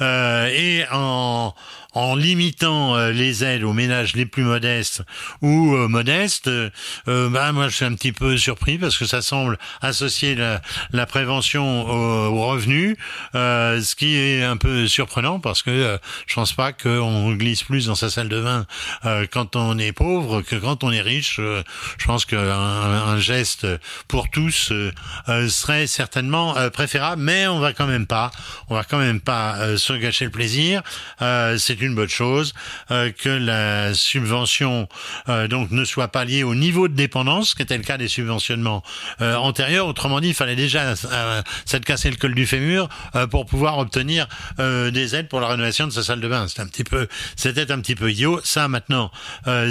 euh, 0.00 0.48
et 0.48 0.84
en 0.92 1.54
en 1.96 2.14
limitant 2.14 2.94
euh, 2.94 3.10
les 3.10 3.42
aides 3.42 3.64
aux 3.64 3.72
ménages 3.72 4.14
les 4.16 4.26
plus 4.26 4.42
modestes 4.42 5.02
ou 5.40 5.74
euh, 5.74 5.88
modestes, 5.88 6.48
euh, 6.48 6.70
bah, 7.06 7.52
moi 7.52 7.68
je 7.68 7.76
suis 7.76 7.86
un 7.86 7.94
petit 7.94 8.12
peu 8.12 8.36
surpris 8.36 8.76
parce 8.76 8.98
que 8.98 9.06
ça 9.06 9.22
semble 9.22 9.58
associer 9.80 10.34
la, 10.34 10.60
la 10.92 11.06
prévention 11.06 11.86
aux, 11.86 12.46
revenus, 12.46 12.96
ce 13.32 13.94
qui 13.94 14.16
est 14.16 14.44
un 14.44 14.58
peu 14.58 14.86
surprenant 14.86 15.40
parce 15.40 15.62
que 15.62 15.98
je 16.26 16.34
pense 16.34 16.52
pas 16.52 16.72
qu'on 16.72 17.32
glisse 17.32 17.62
plus 17.62 17.86
dans 17.86 17.94
sa 17.94 18.10
salle 18.10 18.28
de 18.28 18.40
bain 18.40 18.66
quand 19.30 19.56
on 19.56 19.78
est 19.78 19.92
pauvre 19.92 20.42
que 20.42 20.54
quand 20.54 20.84
on 20.84 20.92
est 20.92 21.00
riche. 21.00 21.40
je 21.40 22.06
pense 22.06 22.24
qu'un 22.24 22.38
un 22.38 23.18
geste 23.18 23.66
pour 24.06 24.28
tous 24.30 24.72
serait 25.48 25.86
certainement 25.86 26.54
préférable, 26.70 27.22
mais 27.22 27.46
on 27.48 27.58
va 27.58 27.72
quand 27.72 27.86
même 27.86 28.06
pas, 28.06 28.30
on 28.68 28.74
va 28.74 28.84
quand 28.84 28.98
même 28.98 29.20
pas 29.20 29.76
se 29.76 29.94
gâcher 29.94 30.26
le 30.26 30.30
plaisir. 30.30 30.82
C'est 31.20 31.76
bonne 31.94 32.08
chose, 32.08 32.54
euh, 32.90 33.10
que 33.10 33.28
la 33.28 33.94
subvention 33.94 34.88
euh, 35.28 35.48
donc 35.48 35.70
ne 35.70 35.84
soit 35.84 36.08
pas 36.08 36.24
liée 36.24 36.42
au 36.42 36.54
niveau 36.54 36.88
de 36.88 36.94
dépendance, 36.94 37.54
qui 37.54 37.62
était 37.62 37.76
le 37.76 37.82
cas 37.82 37.98
des 37.98 38.08
subventionnements 38.08 38.82
euh, 39.20 39.34
antérieurs. 39.36 39.86
Autrement 39.86 40.20
dit, 40.20 40.28
il 40.28 40.34
fallait 40.34 40.56
déjà 40.56 40.94
s'être 41.64 41.84
cassé 41.84 42.10
le 42.10 42.16
col 42.16 42.34
du 42.34 42.46
fémur 42.46 42.88
pour 43.30 43.46
pouvoir 43.46 43.78
obtenir 43.78 44.26
des 44.58 45.14
aides 45.14 45.28
pour 45.28 45.40
la 45.40 45.48
rénovation 45.48 45.86
de 45.86 45.92
sa 45.92 46.02
salle 46.02 46.20
de 46.20 46.28
bain. 46.28 46.48
C'était 46.48 46.62
un 46.62 46.66
petit 46.66 46.84
peu, 46.84 47.08
c'était 47.36 47.70
un 47.70 47.80
petit 47.80 47.94
peu 47.94 48.10
idiot. 48.10 48.40
Ça 48.44 48.68
maintenant, 48.68 49.10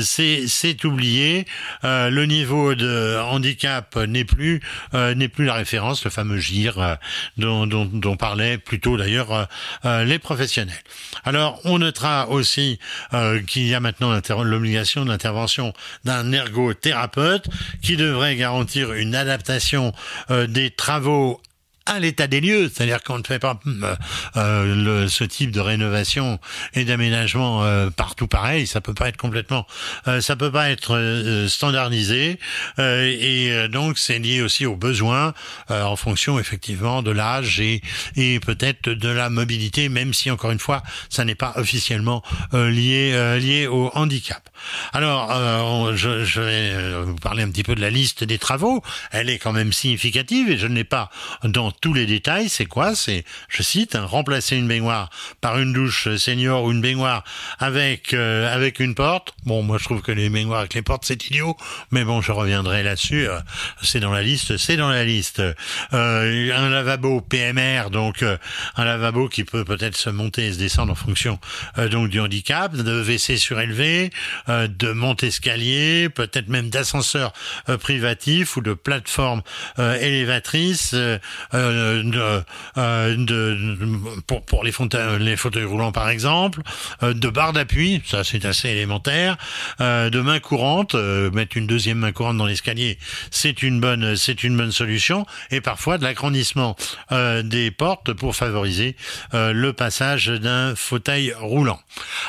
c'est 0.02 0.84
oublié. 0.84 1.46
le 1.84 2.26
niveau 2.26 2.76
de 2.76 3.18
handicap 3.22 3.96
n'est 3.96 4.26
plus 4.26 4.62
n'est 4.94 5.28
plus 5.28 5.46
la 5.46 5.54
référence, 5.54 6.04
le 6.04 6.12
fameux 6.12 6.38
GIR 6.38 6.98
dont, 7.38 7.68
dont, 7.68 7.86
dont 7.86 8.18
parlaient 8.18 8.58
plutôt 8.58 8.98
d'ailleurs 8.98 9.48
les 9.84 10.20
professionnels. 10.20 10.76
Alors 11.24 11.60
on 11.66 11.82
aussi 12.30 12.80
euh, 13.14 13.42
qu'il 13.42 13.68
y 13.68 13.74
a 13.74 13.80
maintenant 13.80 14.12
l'obligation 14.44 15.06
d'intervention 15.06 15.74
d'un 16.04 16.32
ergothérapeute 16.32 17.48
qui 17.82 17.98
devrait 17.98 18.36
garantir 18.36 18.94
une 18.94 19.16
adaptation 19.16 19.94
euh, 20.30 20.48
des 20.48 20.72
travaux 20.72 21.42
à 21.86 22.00
l'état 22.00 22.28
des 22.28 22.42
lieux, 22.42 22.72
c'est-à-dire 22.74 23.04
qu'on 23.04 23.20
ne 23.20 23.24
fait 23.24 23.38
pas 23.38 23.60
euh, 23.68 23.96
euh, 24.38 25.04
le, 25.04 25.08
ce 25.08 25.24
type 25.24 25.52
de 25.52 25.60
rénovation 25.60 26.40
et 26.74 26.84
d'aménagement 26.84 27.64
euh, 27.64 27.92
partout 27.92 28.28
pareil, 28.28 28.66
ça 28.66 28.82
peut 28.82 28.96
pas 28.96 29.08
être 29.08 29.18
complètement, 29.18 29.68
ça 30.20 30.36
peut 30.36 30.52
pas 30.52 30.70
être 30.70 31.46
standardisé. 31.48 32.40
Et 32.78 33.68
donc 33.70 33.98
c'est 33.98 34.20
lié 34.20 34.42
aussi 34.42 34.66
aux 34.66 34.76
besoins 34.76 35.34
en 35.70 35.96
fonction 35.96 36.40
effectivement 36.40 37.02
de 37.02 37.12
l'âge 37.12 37.60
et, 37.60 37.82
et 38.16 38.40
peut-être 38.40 38.90
de 38.90 39.10
la 39.10 39.30
mobilité, 39.30 39.90
même 39.90 40.14
si 40.14 40.32
encore 40.32 40.52
une 40.52 40.60
fois 40.60 40.84
ça 41.10 41.26
n'est 41.26 41.36
pas 41.36 41.54
officiellement 41.56 42.24
lié 42.54 43.38
lié 43.40 43.68
au 43.68 43.92
handicap. 43.94 44.50
Alors 44.94 45.96
je, 45.96 46.24
je 46.26 46.42
vais 46.42 47.04
vous 47.04 47.16
parler 47.16 47.44
un 47.44 47.50
petit 47.50 47.64
peu 47.64 47.76
de 47.76 47.82
la 47.82 47.90
liste 47.90 48.24
des 48.24 48.38
travaux, 48.38 48.82
elle 49.12 49.30
est 49.30 49.40
quand 49.40 49.54
même 49.54 49.74
significative 49.74 50.50
et 50.50 50.58
je 50.58 50.68
ne 50.68 50.76
l'ai 50.76 50.84
pas 50.84 51.10
dans 51.44 51.72
tous 51.82 51.94
les 51.94 52.06
détails, 52.06 52.50
c'est 52.50 52.66
quoi 52.66 52.96
C'est, 52.96 53.26
je 53.50 53.64
cite, 53.64 53.96
hein, 53.96 54.06
remplacer 54.06 54.56
une 54.58 54.68
baignoire 54.68 55.10
par 55.42 55.60
une 55.60 55.74
douche 55.74 56.16
senior 56.16 56.64
ou 56.64 56.72
une 56.72 56.82
baignoire 56.82 57.24
avec 57.60 58.14
euh, 58.14 58.54
avec 58.54 58.80
une 58.80 58.96
porte. 58.96 59.34
Bon, 59.46 59.64
moi 59.64 59.78
je 59.78 59.86
trouve 59.86 60.02
que 60.02 60.12
les 60.12 60.30
baignoires 60.30 60.60
avec 60.60 60.74
les 60.74 60.82
portes 60.82 61.06
c'est 61.06 61.26
idiot, 61.28 61.56
mais 61.92 62.04
bon, 62.04 62.22
je 62.22 62.32
reviendrai 62.32 62.84
là-dessus. 62.84 63.28
Euh, 63.28 63.40
c'est 63.82 64.00
dans 64.00 64.12
la 64.12 64.22
liste, 64.22 64.58
c'est 64.58 64.78
dans 64.78 64.90
la 64.90 65.04
liste. 65.04 65.42
Euh, 65.94 66.52
un 66.56 66.70
lavabo 66.70 67.22
PMR, 67.22 67.90
donc 67.92 68.24
un 68.76 68.86
lavabo 68.86 69.28
qui 69.30 69.44
peut 69.44 69.64
peut-être 69.66 69.96
se 69.96 70.10
monter 70.10 70.48
et 70.48 70.54
se 70.54 70.58
descendre 70.58 70.92
en 70.92 70.96
fonction 70.96 71.40
donc 71.92 72.10
du 72.10 72.20
handicap, 72.20 72.74
de 72.76 72.84
WC 72.84 73.38
surélevé, 73.38 74.12
de 74.48 74.92
monte-escalier, 74.92 76.10
peut-être 76.10 76.48
même 76.48 76.70
d'ascenseur 76.70 77.34
privatif 77.80 78.58
ou 78.58 78.62
de 78.62 78.74
plateforme 78.74 79.42
élévatrice 79.78 80.96
de, 81.66 82.44
de, 83.16 83.78
pour, 84.28 84.44
pour 84.44 84.64
les, 84.64 84.72
les 85.20 85.38
fauteuils 85.38 85.66
roulants 85.66 85.92
par 85.92 86.10
exemple, 86.10 86.62
de 87.02 87.30
barres 87.30 87.54
d'appui, 87.54 88.02
ça 88.06 88.24
c'est 88.24 88.46
assez 88.46 88.70
élémentaire, 88.70 89.38
de 89.80 90.20
main 90.20 90.40
courante, 90.40 90.96
mettre 90.96 91.58
une 91.58 91.68
deuxième 91.68 92.00
main 92.00 92.12
courante 92.12 92.38
dans 92.38 92.46
l'escalier, 92.46 92.98
c'est 93.32 93.64
une 93.64 93.80
bonne 93.80 94.16
c'est 94.16 94.44
une 94.44 94.58
bonne 94.58 94.72
solution, 94.72 95.26
et 95.52 95.62
parfois 95.62 95.98
de 95.98 96.04
l'agrandissement 96.04 96.76
des 97.12 97.72
portes 97.72 98.14
pour 98.14 98.36
favoriser 98.36 98.96
le 99.34 99.72
passage 99.72 100.28
d'un 100.28 100.76
fauteuil 100.76 101.34
roulant. 101.40 101.80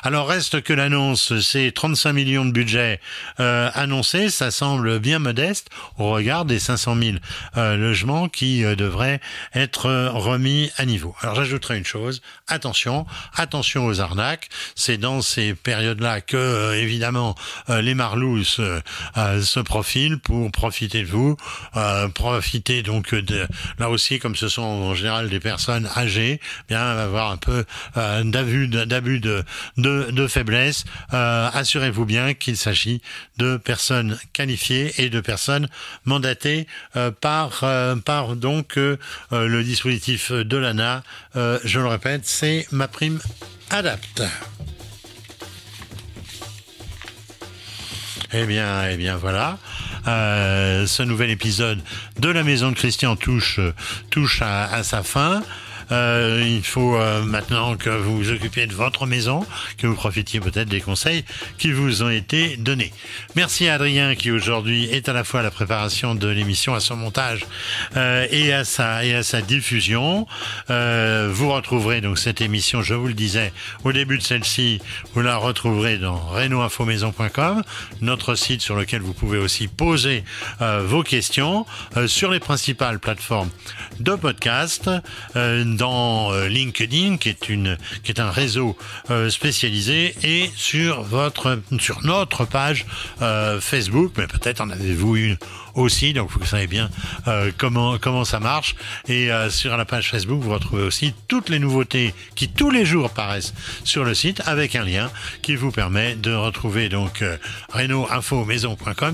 Alors 0.03 0.29
reste 0.29 0.63
que 0.63 0.73
l'annonce, 0.73 1.39
c'est 1.41 1.73
35 1.73 2.13
millions 2.13 2.45
de 2.45 2.53
budget 2.53 3.01
euh, 3.41 3.71
annoncé, 3.75 4.31
ça 4.31 4.51
semble 4.51 4.99
bien 4.99 5.19
modeste 5.19 5.69
au 5.99 6.11
regard 6.11 6.45
des 6.45 6.59
500 6.59 6.97
000 6.97 7.17
euh, 7.57 7.77
logements 7.77 8.29
qui 8.29 8.65
euh, 8.65 8.75
devraient 8.75 9.21
être 9.55 10.11
remis 10.13 10.71
à 10.77 10.85
niveau. 10.85 11.15
Alors 11.21 11.35
j'ajouterai 11.35 11.79
une 11.79 11.85
chose, 11.85 12.23
attention, 12.47 13.07
attention 13.35 13.87
aux 13.87 14.01
arnaques. 14.01 14.49
C'est 14.75 14.99
dans 14.99 15.23
ces 15.23 15.55
périodes-là 15.55 16.21
que 16.21 16.75
évidemment 16.75 17.35
les 17.69 17.95
marlous 17.95 18.45
se, 18.45 18.81
se, 19.15 19.61
profilent 19.61 20.19
pour 20.19 20.51
profiter 20.53 21.03
de 21.03 21.09
vous, 21.09 21.37
profiter 22.15 22.83
donc 22.83 23.15
de 23.15 23.47
là 23.79 23.91
aussi 23.91 24.19
comme 24.19 24.37
ce 24.37 24.49
sont 24.49 24.63
en 24.63 24.95
général 24.95 25.29
des 25.29 25.41
personnes 25.41 25.89
âgées, 25.97 26.41
bien 26.69 26.81
avoir 26.81 27.31
un 27.31 27.37
peu 27.37 27.65
d'abus 27.97 28.69
d'abus 28.69 29.21
de, 29.21 29.45
de, 29.77 30.11
de 30.11 30.27
faiblesse. 30.27 30.85
Assurez-vous 31.11 32.05
bien 32.05 32.35
qu'il 32.35 32.57
s'agit 32.57 33.01
de 33.39 33.57
personnes 33.57 34.19
qualifiées 34.33 34.93
et 34.99 35.11
de 35.11 35.21
personnes 35.21 35.69
mandatées 36.05 36.67
euh, 36.97 37.11
par, 37.11 37.61
euh, 37.63 37.97
par 37.97 38.37
donc 38.37 38.79
euh, 38.79 38.99
le 39.33 39.63
dispositif 39.63 40.33
de 40.33 40.57
l'ANA. 40.57 41.03
je 41.35 41.79
le 41.79 41.87
répète, 41.87 42.23
c'est 42.25 42.67
ma 42.71 42.89
prime 42.89 43.21
adapte. 43.71 44.23
Eh 48.33 48.45
bien, 48.45 48.89
eh 48.89 48.97
bien 48.97 49.17
voilà. 49.17 49.59
ce 50.05 51.03
nouvel 51.03 51.31
épisode 51.31 51.81
de 52.19 52.29
la 52.29 52.43
maison 52.43 52.71
de 52.71 52.77
Christian 52.77 53.17
touche, 53.17 53.61
touche 54.11 54.43
à 54.43 54.83
sa 54.83 55.03
fin. 55.03 55.43
Euh, 55.93 56.43
il 56.45 56.65
faut 56.65 56.97
euh, 56.97 57.23
maintenant 57.23 57.77
que 57.77 57.91
vous 57.91 58.17
vous 58.17 58.31
occupiez 58.31 58.67
de 58.67 58.75
votre 58.75 59.07
maison, 59.07 59.47
que 59.79 59.87
vous 59.87 59.95
profitiez 59.95 60.41
peut-être 60.41 60.69
des 60.69 60.81
conseils 60.81 61.25
qui 61.59 61.73
vous 61.73 62.03
ont 62.03 62.11
été 62.11 62.57
donnés. 62.57 62.93
Merci 63.35 63.69
à 63.69 63.75
Adrien 63.75 64.15
qui 64.15 64.31
aujourd'hui 64.31 64.87
est 64.87 65.09
à 65.09 65.13
la 65.13 65.25
fois 65.25 65.41
à 65.41 65.43
la 65.43 65.51
préparation 65.51 66.15
de 66.15 66.29
l'émission, 66.29 66.75
à 66.75 66.81
son 66.81 66.97
montage 66.97 67.47
euh, 67.97 68.27
et 68.31 68.53
à 68.53 68.65
sa 68.65 69.05
et 69.05 69.15
à 69.15 69.23
sa 69.23 69.43
diffusion. 69.43 70.27
vous 70.69 71.53
retrouverez 71.53 72.01
donc 72.01 72.19
cette 72.19 72.41
émission, 72.41 72.83
je 72.83 72.95
vous 72.95 73.09
le 73.09 73.15
disais 73.15 73.53
au 73.85 73.93
début 73.93 74.19
de 74.19 74.23
celle-ci, 74.23 74.81
vous 75.15 75.23
la 75.23 75.37
retrouverez 75.37 75.99
dans 75.99 76.17
renoinfomaison.com, 76.17 77.63
notre 78.01 78.35
site 78.35 78.61
sur 78.61 78.77
lequel 78.77 79.03
vous 79.03 79.13
pouvez 79.13 79.39
aussi 79.39 79.69
poser 79.69 80.25
vos 80.61 81.03
questions 81.03 81.67
sur 82.07 82.31
les 82.31 82.41
principales 82.41 82.99
plateformes 82.99 83.51
de 84.01 84.15
podcast 84.15 84.91
dans 85.77 86.33
euh, 86.33 86.49
LinkedIn, 86.49 87.17
qui 87.19 87.29
est 87.29 87.49
une, 87.49 87.79
qui 88.03 88.13
est 88.13 88.21
un 88.21 88.31
réseau 88.31 88.77
euh, 89.11 89.31
spécialisé, 89.31 90.15
et 90.23 90.51
sur 90.57 91.03
votre, 91.03 91.61
sur 91.79 92.05
notre 92.05 92.45
page 92.45 92.87
euh, 93.23 93.61
Facebook, 93.61 94.13
mais 94.17 94.27
peut-être 94.27 94.61
en 94.61 94.71
avez-vous 94.71 95.17
une 95.17 95.37
aussi, 95.77 96.13
donc 96.13 96.31
vous 96.31 96.45
savez 96.45 96.67
bien 96.67 96.91
euh, 97.29 97.53
comment 97.57 97.99
comment 97.99 98.25
ça 98.25 98.41
marche. 98.41 98.75
Et 99.09 99.31
euh, 99.31 99.51
sur 99.51 99.77
la 99.77 99.85
page 99.85 100.11
Facebook, 100.11 100.43
vous 100.43 100.53
retrouvez 100.53 100.83
aussi 100.83 101.15
toutes 101.29 101.49
les 101.49 101.59
nouveautés 101.59 102.15
qui 102.35 102.49
tous 102.49 102.71
les 102.71 102.85
jours 102.85 103.07
apparaissent 103.07 103.55
sur 103.85 104.05
le 104.05 104.15
site 104.15 104.43
avec 104.47 104.75
un 104.75 104.85
lien 104.85 105.11
qui 105.43 105.55
vous 105.55 105.71
permet 105.71 106.15
de 106.17 106.33
retrouver 106.33 106.89
donc 106.89 107.23
euh, 107.23 107.37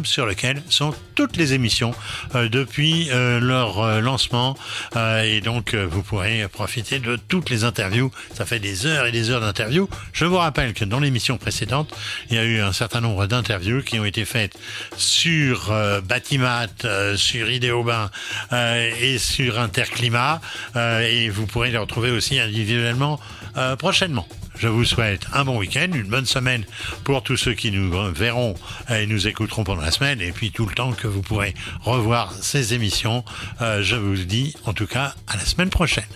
sur 0.05 0.27
lequel 0.27 0.63
sont 0.69 0.95
toutes 1.15 1.37
les 1.37 1.53
émissions 1.53 1.95
euh, 2.35 2.49
depuis 2.49 3.09
leur 3.13 4.01
lancement 4.01 4.57
et 4.97 5.41
donc 5.41 5.75
vous 5.75 6.03
pourrez 6.03 6.47
profiter 6.49 6.99
de 6.99 7.17
toutes 7.17 7.51
les 7.51 7.65
interviews. 7.65 8.11
Ça 8.35 8.47
fait 8.47 8.59
des 8.59 8.87
heures 8.87 9.07
et 9.07 9.13
des 9.13 9.31
heures 9.31 9.41
d'interviews. 9.41 9.89
Je 10.13 10.25
vous 10.25 10.37
rappelle 10.37 10.73
que 10.75 10.85
dans 10.85 11.01
l'émission 11.01 11.39
précédente, 11.39 11.95
il 12.31 12.37
y 12.37 12.39
a 12.39 12.45
eu 12.45 12.61
un 12.61 12.73
certain 12.73 13.01
nombre 13.01 13.27
d'interviews 13.27 13.83
qui 13.83 13.99
ont 13.99 14.05
été 14.05 14.25
faites 14.25 14.57
sur 14.97 15.73
bâtiment 16.05 16.52
euh, 16.85 17.17
sur 17.17 17.51
Idéobain 17.51 18.11
euh, 18.53 18.91
et 19.01 19.19
sur 19.19 19.59
Interclimat. 19.59 20.41
Euh, 20.77 21.01
et 21.01 21.29
vous 21.29 21.47
pourrez 21.47 21.71
les 21.71 21.79
retrouver 21.79 22.11
aussi 22.11 22.39
individuellement 22.39 23.21
prochainement. 23.79 24.27
Je 24.57 24.67
vous 24.67 24.87
souhaite 24.87 25.27
un 25.35 25.45
bon 25.45 25.59
week-end, 25.59 25.89
une 25.93 26.09
bonne 26.09 26.25
semaine 26.25 26.65
pour 27.05 27.23
tous 27.23 27.37
ceux 27.37 27.53
qui 27.53 27.71
nous 27.71 27.91
verront 28.13 28.55
et 28.89 29.07
nous 29.07 29.29
écouteront 29.29 29.63
pendant 29.63 29.83
la 29.83 29.91
semaine, 29.91 30.23
et 30.23 30.33
puis 30.33 30.51
tout 30.53 30.65
le 30.65 30.75
temps 30.75 30.93
que 30.93 31.07
vous 31.07 31.21
pourrez 31.21 31.53
revoir 31.83 32.33
ces 32.41 32.73
émissions. 32.73 33.25
je 33.61 33.97
vous 33.97 34.17
dis 34.17 34.55
en 34.65 34.73
tout 34.73 34.87
cas 34.87 35.15
à 35.27 35.37
la 35.37 35.45
semaine 35.45 35.69
prochaine. 35.69 36.07